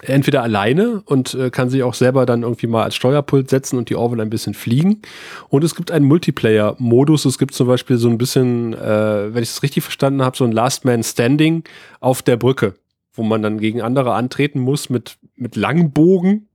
Entweder 0.03 0.43
alleine 0.43 1.01
und 1.05 1.33
äh, 1.33 1.49
kann 1.49 1.69
sich 1.69 1.83
auch 1.83 1.93
selber 1.93 2.25
dann 2.25 2.43
irgendwie 2.43 2.67
mal 2.67 2.83
als 2.83 2.95
Steuerpult 2.95 3.49
setzen 3.49 3.77
und 3.77 3.89
die 3.89 3.95
Orville 3.95 4.21
ein 4.21 4.29
bisschen 4.29 4.53
fliegen. 4.53 5.01
Und 5.49 5.63
es 5.63 5.75
gibt 5.75 5.91
einen 5.91 6.05
Multiplayer-Modus. 6.05 7.25
Es 7.25 7.37
gibt 7.37 7.53
zum 7.53 7.67
Beispiel 7.67 7.97
so 7.97 8.09
ein 8.09 8.17
bisschen, 8.17 8.73
äh, 8.73 9.33
wenn 9.33 9.43
ich 9.43 9.49
es 9.49 9.63
richtig 9.63 9.83
verstanden 9.83 10.21
habe, 10.23 10.37
so 10.37 10.43
ein 10.43 10.51
Last 10.51 10.85
Man 10.85 11.03
Standing 11.03 11.63
auf 11.99 12.21
der 12.21 12.37
Brücke, 12.37 12.75
wo 13.13 13.23
man 13.23 13.41
dann 13.41 13.59
gegen 13.59 13.81
andere 13.81 14.13
antreten 14.13 14.59
muss 14.59 14.89
mit, 14.89 15.17
mit 15.35 15.55
Langbogen, 15.55 16.47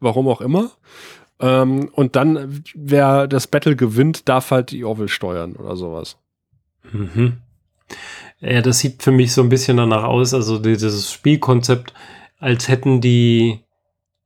warum 0.00 0.28
auch 0.28 0.40
immer. 0.40 0.70
Ähm, 1.40 1.90
und 1.92 2.16
dann, 2.16 2.62
wer 2.74 3.26
das 3.26 3.46
Battle 3.46 3.76
gewinnt, 3.76 4.28
darf 4.28 4.50
halt 4.50 4.70
die 4.70 4.84
Orville 4.84 5.08
steuern 5.08 5.56
oder 5.56 5.76
sowas. 5.76 6.16
Mhm. 6.92 7.38
Ja, 8.40 8.60
das 8.60 8.80
sieht 8.80 9.02
für 9.02 9.12
mich 9.12 9.32
so 9.32 9.42
ein 9.42 9.48
bisschen 9.48 9.76
danach 9.76 10.02
aus, 10.02 10.34
also 10.34 10.58
dieses 10.58 11.12
Spielkonzept 11.12 11.94
als 12.42 12.66
hätten 12.66 13.00
die 13.00 13.60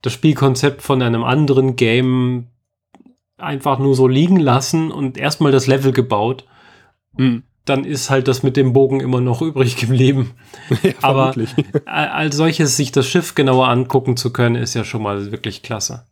das 0.01 0.11
Spielkonzept 0.11 0.81
von 0.81 1.01
einem 1.01 1.23
anderen 1.23 1.75
Game 1.75 2.47
einfach 3.37 3.77
nur 3.77 3.93
so 3.93 4.07
liegen 4.07 4.39
lassen 4.39 4.91
und 4.91 5.17
erstmal 5.17 5.51
das 5.51 5.67
Level 5.67 5.91
gebaut. 5.91 6.45
Mhm. 7.15 7.43
Dann 7.65 7.83
ist 7.83 8.09
halt 8.09 8.27
das 8.27 8.41
mit 8.41 8.57
dem 8.57 8.73
Bogen 8.73 9.01
immer 9.01 9.21
noch 9.21 9.41
übrig 9.43 9.77
geblieben. 9.77 10.31
Ja, 10.81 10.93
Aber 11.03 11.35
als 11.85 12.35
solches 12.35 12.75
sich 12.75 12.91
das 12.91 13.07
Schiff 13.07 13.35
genauer 13.35 13.67
angucken 13.67 14.17
zu 14.17 14.33
können, 14.33 14.55
ist 14.55 14.73
ja 14.73 14.83
schon 14.83 15.03
mal 15.03 15.31
wirklich 15.31 15.61
klasse. 15.61 16.07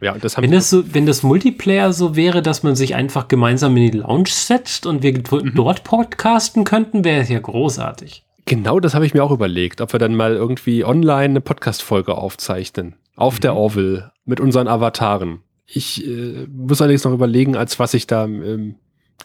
Ja, 0.00 0.16
das 0.16 0.36
wenn, 0.40 0.52
das 0.52 0.70
so, 0.70 0.94
wenn 0.94 1.04
das 1.04 1.24
Multiplayer 1.24 1.92
so 1.92 2.14
wäre, 2.14 2.42
dass 2.42 2.62
man 2.62 2.76
sich 2.76 2.94
einfach 2.94 3.26
gemeinsam 3.26 3.76
in 3.76 3.90
die 3.90 3.98
Lounge 3.98 4.28
setzt 4.28 4.86
und 4.86 5.02
wir 5.02 5.12
mhm. 5.14 5.52
dort 5.56 5.82
podcasten 5.82 6.62
könnten, 6.62 7.04
wäre 7.04 7.22
es 7.22 7.28
ja 7.28 7.40
großartig. 7.40 8.24
Genau 8.50 8.80
das 8.80 8.96
habe 8.96 9.06
ich 9.06 9.14
mir 9.14 9.22
auch 9.22 9.30
überlegt, 9.30 9.80
ob 9.80 9.92
wir 9.92 10.00
dann 10.00 10.16
mal 10.16 10.34
irgendwie 10.34 10.84
online 10.84 11.26
eine 11.26 11.40
Podcast-Folge 11.40 12.16
aufzeichnen. 12.16 12.96
Auf 13.14 13.36
mhm. 13.36 13.40
der 13.42 13.54
Orville 13.54 14.10
mit 14.24 14.40
unseren 14.40 14.66
Avataren. 14.66 15.44
Ich 15.66 16.04
äh, 16.04 16.48
muss 16.48 16.80
allerdings 16.80 17.04
noch 17.04 17.12
überlegen, 17.12 17.54
als 17.54 17.78
was 17.78 17.94
ich 17.94 18.08
da 18.08 18.24
ähm, 18.24 18.74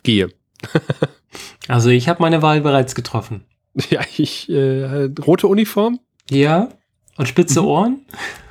gehe. 0.04 0.30
also 1.68 1.90
ich 1.90 2.08
habe 2.08 2.22
meine 2.22 2.44
Wahl 2.44 2.62
bereits 2.62 2.94
getroffen. 2.94 3.46
Ja, 3.90 4.02
ich 4.16 4.48
äh, 4.48 5.10
rote 5.26 5.48
Uniform. 5.48 6.00
Ja. 6.30 6.70
Und 7.18 7.28
spitze 7.28 7.62
mhm. 7.62 7.68
Ohren. 7.68 8.06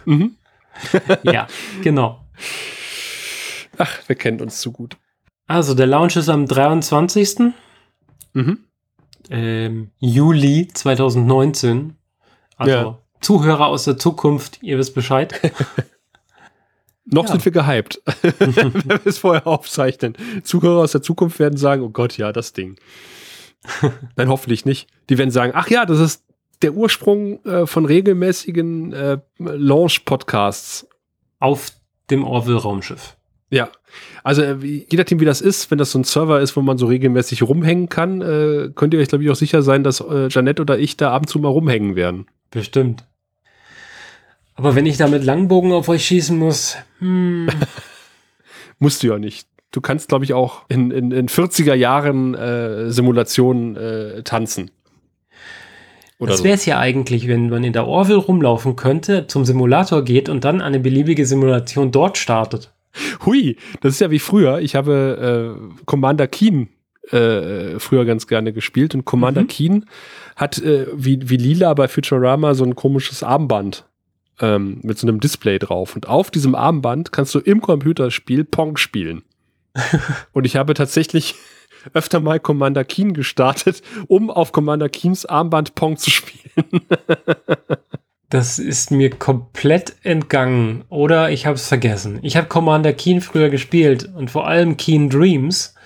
Mhm. 0.06 0.34
ja, 1.22 1.46
genau. 1.82 2.26
Ach, 3.78 4.00
wir 4.08 4.16
kennen 4.16 4.40
uns 4.40 4.60
zu 4.60 4.72
gut. 4.72 4.96
Also 5.46 5.74
der 5.74 5.86
Launch 5.86 6.16
ist 6.16 6.28
am 6.28 6.46
23. 6.46 7.52
Mhm 8.32 8.58
ähm, 9.30 9.90
Juli 9.98 10.68
2019. 10.72 11.96
Also 12.56 12.72
ja. 12.72 12.98
Zuhörer 13.20 13.66
aus 13.66 13.84
der 13.84 13.98
Zukunft, 13.98 14.62
ihr 14.62 14.78
wisst 14.78 14.94
Bescheid. 14.94 15.40
Noch 17.06 17.24
ja. 17.24 17.32
sind 17.32 17.44
wir 17.44 17.52
gehypt, 17.52 18.00
wenn 18.38 18.54
wir 18.74 19.00
es 19.04 19.18
vorher 19.18 19.46
aufzeichnen. 19.46 20.16
Zuhörer 20.42 20.82
aus 20.82 20.92
der 20.92 21.02
Zukunft 21.02 21.38
werden 21.38 21.56
sagen, 21.56 21.82
oh 21.82 21.90
Gott, 21.90 22.16
ja, 22.16 22.32
das 22.32 22.52
Ding. 22.52 22.76
Nein, 24.16 24.28
hoffentlich 24.28 24.64
nicht. 24.64 24.88
Die 25.10 25.18
werden 25.18 25.30
sagen, 25.30 25.52
ach 25.54 25.68
ja, 25.68 25.84
das 25.84 26.00
ist 26.00 26.24
der 26.62 26.72
Ursprung 26.72 27.44
äh, 27.44 27.66
von 27.66 27.84
regelmäßigen 27.84 28.92
äh, 28.92 29.18
Launch-Podcasts. 29.38 30.88
Auf 31.40 31.72
dem 32.10 32.24
Orville-Raumschiff. 32.24 33.16
Ja, 33.54 33.68
also 34.24 34.42
äh, 34.42 34.56
je 34.64 34.96
nachdem, 34.96 35.20
wie 35.20 35.24
das 35.24 35.40
ist, 35.40 35.70
wenn 35.70 35.78
das 35.78 35.92
so 35.92 35.98
ein 36.00 36.04
Server 36.04 36.40
ist, 36.40 36.56
wo 36.56 36.60
man 36.60 36.76
so 36.76 36.86
regelmäßig 36.86 37.44
rumhängen 37.44 37.88
kann, 37.88 38.20
äh, 38.20 38.70
könnt 38.74 38.94
ihr 38.94 39.00
euch, 39.00 39.06
glaube 39.06 39.22
ich, 39.22 39.30
auch 39.30 39.36
sicher 39.36 39.62
sein, 39.62 39.84
dass 39.84 40.00
äh, 40.00 40.26
Janette 40.28 40.60
oder 40.60 40.76
ich 40.76 40.96
da 40.96 41.12
ab 41.12 41.22
und 41.22 41.28
zu 41.28 41.38
mal 41.38 41.50
rumhängen 41.50 41.94
werden. 41.94 42.26
Bestimmt. 42.50 43.06
Aber 44.56 44.74
wenn 44.74 44.86
ich 44.86 44.96
da 44.96 45.06
mit 45.06 45.22
Langbogen 45.22 45.70
auf 45.70 45.88
euch 45.88 46.04
schießen 46.04 46.36
muss, 46.36 46.76
hm. 46.98 47.48
musst 48.80 49.04
du 49.04 49.06
ja 49.06 49.18
nicht. 49.18 49.46
Du 49.70 49.80
kannst, 49.80 50.08
glaube 50.08 50.24
ich, 50.24 50.34
auch 50.34 50.64
in, 50.68 50.90
in, 50.90 51.12
in 51.12 51.28
40er 51.28 51.74
Jahren 51.74 52.34
äh, 52.34 52.90
Simulationen 52.90 53.76
äh, 53.76 54.22
tanzen. 54.24 54.72
Oder 56.18 56.32
das 56.32 56.42
wäre 56.42 56.56
es 56.56 56.64
so. 56.64 56.72
ja 56.72 56.80
eigentlich, 56.80 57.28
wenn 57.28 57.50
man 57.50 57.62
in 57.62 57.72
der 57.72 57.86
Orville 57.86 58.18
rumlaufen 58.18 58.74
könnte, 58.74 59.28
zum 59.28 59.44
Simulator 59.44 60.02
geht 60.02 60.28
und 60.28 60.42
dann 60.42 60.60
eine 60.60 60.80
beliebige 60.80 61.24
Simulation 61.24 61.92
dort 61.92 62.18
startet. 62.18 62.73
Hui, 63.24 63.56
das 63.80 63.94
ist 63.94 64.00
ja 64.00 64.10
wie 64.10 64.18
früher. 64.18 64.60
Ich 64.60 64.74
habe 64.74 65.56
äh, 65.58 65.84
Commander 65.84 66.26
Keen 66.26 66.68
äh, 67.10 67.78
früher 67.78 68.04
ganz 68.04 68.26
gerne 68.26 68.52
gespielt 68.52 68.94
und 68.94 69.04
Commander 69.04 69.42
mhm. 69.42 69.48
Keen 69.48 69.86
hat 70.36 70.58
äh, 70.58 70.86
wie, 70.94 71.28
wie 71.28 71.36
Lila 71.36 71.74
bei 71.74 71.88
Futurama 71.88 72.54
so 72.54 72.64
ein 72.64 72.74
komisches 72.74 73.22
Armband 73.22 73.84
ähm, 74.40 74.80
mit 74.82 74.98
so 74.98 75.06
einem 75.06 75.20
Display 75.20 75.58
drauf. 75.58 75.94
Und 75.94 76.08
auf 76.08 76.30
diesem 76.30 76.54
Armband 76.54 77.12
kannst 77.12 77.34
du 77.34 77.40
im 77.40 77.60
Computerspiel 77.60 78.44
Pong 78.44 78.76
spielen. 78.76 79.22
und 80.32 80.44
ich 80.46 80.56
habe 80.56 80.74
tatsächlich 80.74 81.34
öfter 81.92 82.20
mal 82.20 82.40
Commander 82.40 82.84
Keen 82.84 83.12
gestartet, 83.12 83.82
um 84.06 84.30
auf 84.30 84.52
Commander 84.52 84.88
Keens 84.88 85.26
Armband 85.26 85.74
Pong 85.74 85.96
zu 85.96 86.10
spielen. 86.10 86.64
Das 88.34 88.58
ist 88.58 88.90
mir 88.90 89.10
komplett 89.10 89.94
entgangen 90.02 90.82
oder 90.88 91.30
ich 91.30 91.46
habe 91.46 91.54
es 91.54 91.68
vergessen. 91.68 92.18
Ich 92.22 92.36
habe 92.36 92.48
Commander 92.48 92.92
Keen 92.92 93.20
früher 93.20 93.48
gespielt 93.48 94.12
und 94.12 94.28
vor 94.28 94.48
allem 94.48 94.76
Keen 94.76 95.08
Dreams. 95.08 95.76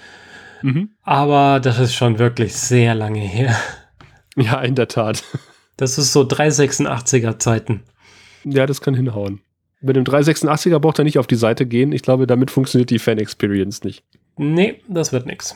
Mhm. 0.63 0.89
Aber 1.03 1.61
das 1.61 1.79
ist 1.79 1.95
schon 1.95 2.19
wirklich 2.19 2.55
sehr 2.55 2.95
lange 2.95 3.21
her. 3.21 3.55
Ja, 4.35 4.63
in 4.63 4.77
der 4.77 4.89
Tat. 4.89 5.25
Das 5.77 5.99
ist 5.99 6.15
so 6.15 6.23
386er 6.23 7.39
Zeiten. 7.39 7.83
Ja, 8.45 8.65
das 8.65 8.81
kann 8.81 8.95
hinhauen. 8.95 9.43
Mit 9.83 9.97
dem 9.97 10.05
386er 10.05 10.79
braucht 10.79 10.99
er 10.99 11.05
nicht 11.05 11.19
auf 11.19 11.27
die 11.27 11.35
Seite 11.35 11.67
gehen. 11.67 11.93
Ich 11.93 12.03
glaube, 12.03 12.27
damit 12.27 12.51
funktioniert 12.51 12.89
die 12.89 13.01
Fan-Experience 13.01 13.83
nicht. 13.83 14.05
Nee, 14.39 14.81
das 14.89 15.13
wird 15.13 15.27
nix. 15.27 15.55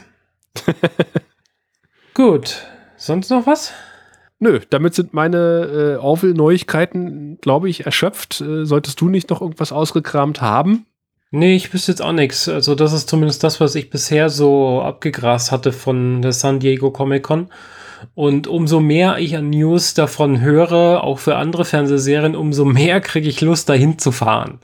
Gut. 2.15 2.67
Sonst 2.97 3.31
noch 3.31 3.47
was? 3.47 3.73
Nö, 4.43 4.59
damit 4.71 4.93
sind 4.93 5.15
meine 5.15 5.39
äh, 5.39 6.03
Orville-Neuigkeiten, 6.03 7.39
glaube 7.41 7.69
ich, 7.69 7.87
erschöpft. 7.87 8.41
Äh, 8.41 8.65
solltest 8.65 9.01
du 9.01 9.09
nicht 9.09 9.31
noch 9.31 9.41
irgendwas 9.41 9.71
ausgekramt 9.71 10.41
haben? 10.41 10.85
Nee, 11.31 11.55
ich 11.55 11.73
wüsste 11.73 11.93
jetzt 11.93 12.03
auch 12.03 12.11
nichts. 12.11 12.49
Also, 12.49 12.75
das 12.75 12.93
ist 12.93 13.09
zumindest 13.09 13.45
das, 13.45 13.61
was 13.61 13.77
ich 13.77 13.89
bisher 13.89 14.31
so 14.31 14.83
abgegrast 14.83 15.53
hatte 15.53 15.71
von 15.71 16.23
der 16.23 16.33
San 16.33 16.59
Diego 16.59 16.91
Comic 16.91 17.23
Con. 17.23 17.51
Und 18.17 18.49
umso 18.49 18.81
mehr 18.81 19.19
ich 19.19 19.37
an 19.37 19.51
News 19.51 19.95
davon 19.95 20.41
höre, 20.41 21.05
auch 21.05 21.21
für 21.21 21.37
andere 21.37 21.65
Fernsehserien, 21.65 22.35
umso 22.35 22.65
mehr 22.65 23.01
kriege 23.01 23.29
ich 23.29 23.41
Lust, 23.43 23.69
dahin 23.69 24.01
zu 24.01 24.11
fahren. 24.11 24.59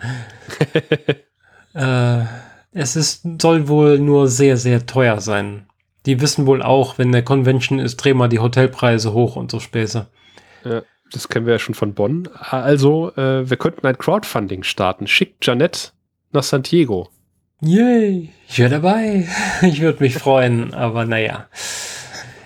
äh, 1.75 2.25
es 2.73 2.97
ist, 2.97 3.25
soll 3.41 3.69
wohl 3.69 4.01
nur 4.01 4.27
sehr, 4.27 4.57
sehr 4.57 4.87
teuer 4.87 5.21
sein 5.21 5.68
die 6.09 6.23
wissen 6.23 6.47
wohl 6.47 6.63
auch, 6.63 6.97
wenn 6.97 7.13
der 7.13 7.23
Convention 7.23 7.79
ist, 7.79 7.99
drehen 7.99 8.17
wir 8.17 8.29
die 8.29 8.39
Hotelpreise 8.39 9.13
hoch 9.13 9.37
und 9.37 9.51
so 9.51 9.61
Späße. 9.61 10.07
Ja, 10.65 10.83
das 11.13 11.29
kennen 11.29 11.45
wir 11.45 11.53
ja 11.53 11.59
schon 11.59 11.75
von 11.75 11.93
Bonn. 11.93 12.31
Also, 12.33 13.13
äh, 13.15 13.49
wir 13.49 13.59
könnten 13.59 13.87
ein 13.87 13.99
Crowdfunding 13.99 14.63
starten. 14.63 15.07
Schickt 15.07 15.45
Janette 15.47 15.91
nach 16.33 16.43
San 16.43 16.63
Diego. 16.63 17.11
Yay, 17.61 18.31
ich 18.49 18.59
wäre 18.59 18.71
dabei. 18.71 19.29
Ich 19.63 19.83
würde 19.83 20.03
mich 20.03 20.15
freuen, 20.15 20.73
aber 20.73 21.05
naja. 21.05 21.47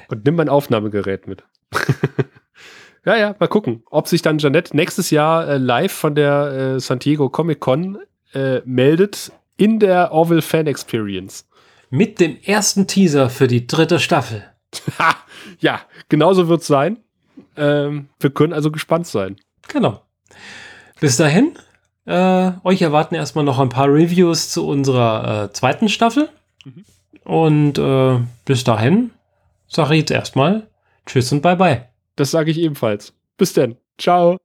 Und 0.09 0.25
nimm 0.25 0.35
mein 0.35 0.49
Aufnahmegerät 0.49 1.29
mit. 1.29 1.45
ja, 3.07 3.17
ja, 3.17 3.37
mal 3.39 3.47
gucken, 3.47 3.85
ob 3.91 4.09
sich 4.09 4.23
dann 4.23 4.39
Janette 4.39 4.77
nächstes 4.77 5.11
Jahr 5.11 5.47
äh, 5.47 5.59
live 5.59 5.93
von 5.93 6.17
der 6.17 6.75
äh, 6.75 6.81
San 6.81 6.99
Diego 6.99 7.29
Comic 7.29 7.61
Con 7.61 7.99
äh, 8.35 8.61
meldet 8.65 9.31
in 9.57 9.79
der 9.79 10.11
Orville 10.11 10.43
Fan 10.43 10.67
Experience 10.67 11.47
mit 11.93 12.21
dem 12.21 12.39
ersten 12.43 12.87
Teaser 12.87 13.29
für 13.29 13.47
die 13.47 13.67
dritte 13.67 14.01
Staffel. 14.01 14.43
ja, 15.61 15.83
genauso 16.09 16.49
wird 16.49 16.63
es 16.63 16.67
sein. 16.67 16.97
Ähm, 17.55 18.09
wir 18.19 18.31
können 18.31 18.55
also 18.55 18.71
gespannt 18.71 19.07
sein. 19.07 19.37
Genau. 19.69 20.01
Bis 21.01 21.19
dahin, 21.19 21.53
äh, 22.07 22.53
euch 22.65 22.81
erwarten 22.81 23.15
erstmal 23.15 23.45
noch 23.45 23.59
ein 23.59 23.69
paar 23.69 23.89
Reviews 23.89 24.51
zu 24.51 24.67
unserer 24.67 25.45
äh, 25.45 25.53
zweiten 25.53 25.91
Staffel. 25.91 26.31
Mhm. 26.65 26.85
Und 27.25 27.79
äh, 27.79 28.21
bis 28.47 28.65
dahin 28.65 29.11
sage 29.69 29.95
ich 29.95 30.01
jetzt 30.01 30.13
erstmal 30.13 30.69
Tschüss 31.05 31.31
und 31.31 31.43
Bye-bye. 31.43 31.89
Das 32.17 32.31
sage 32.31 32.51
ich 32.51 32.59
ebenfalls. 32.59 33.13
Bis 33.37 33.53
denn. 33.53 33.77
Ciao. 33.99 34.43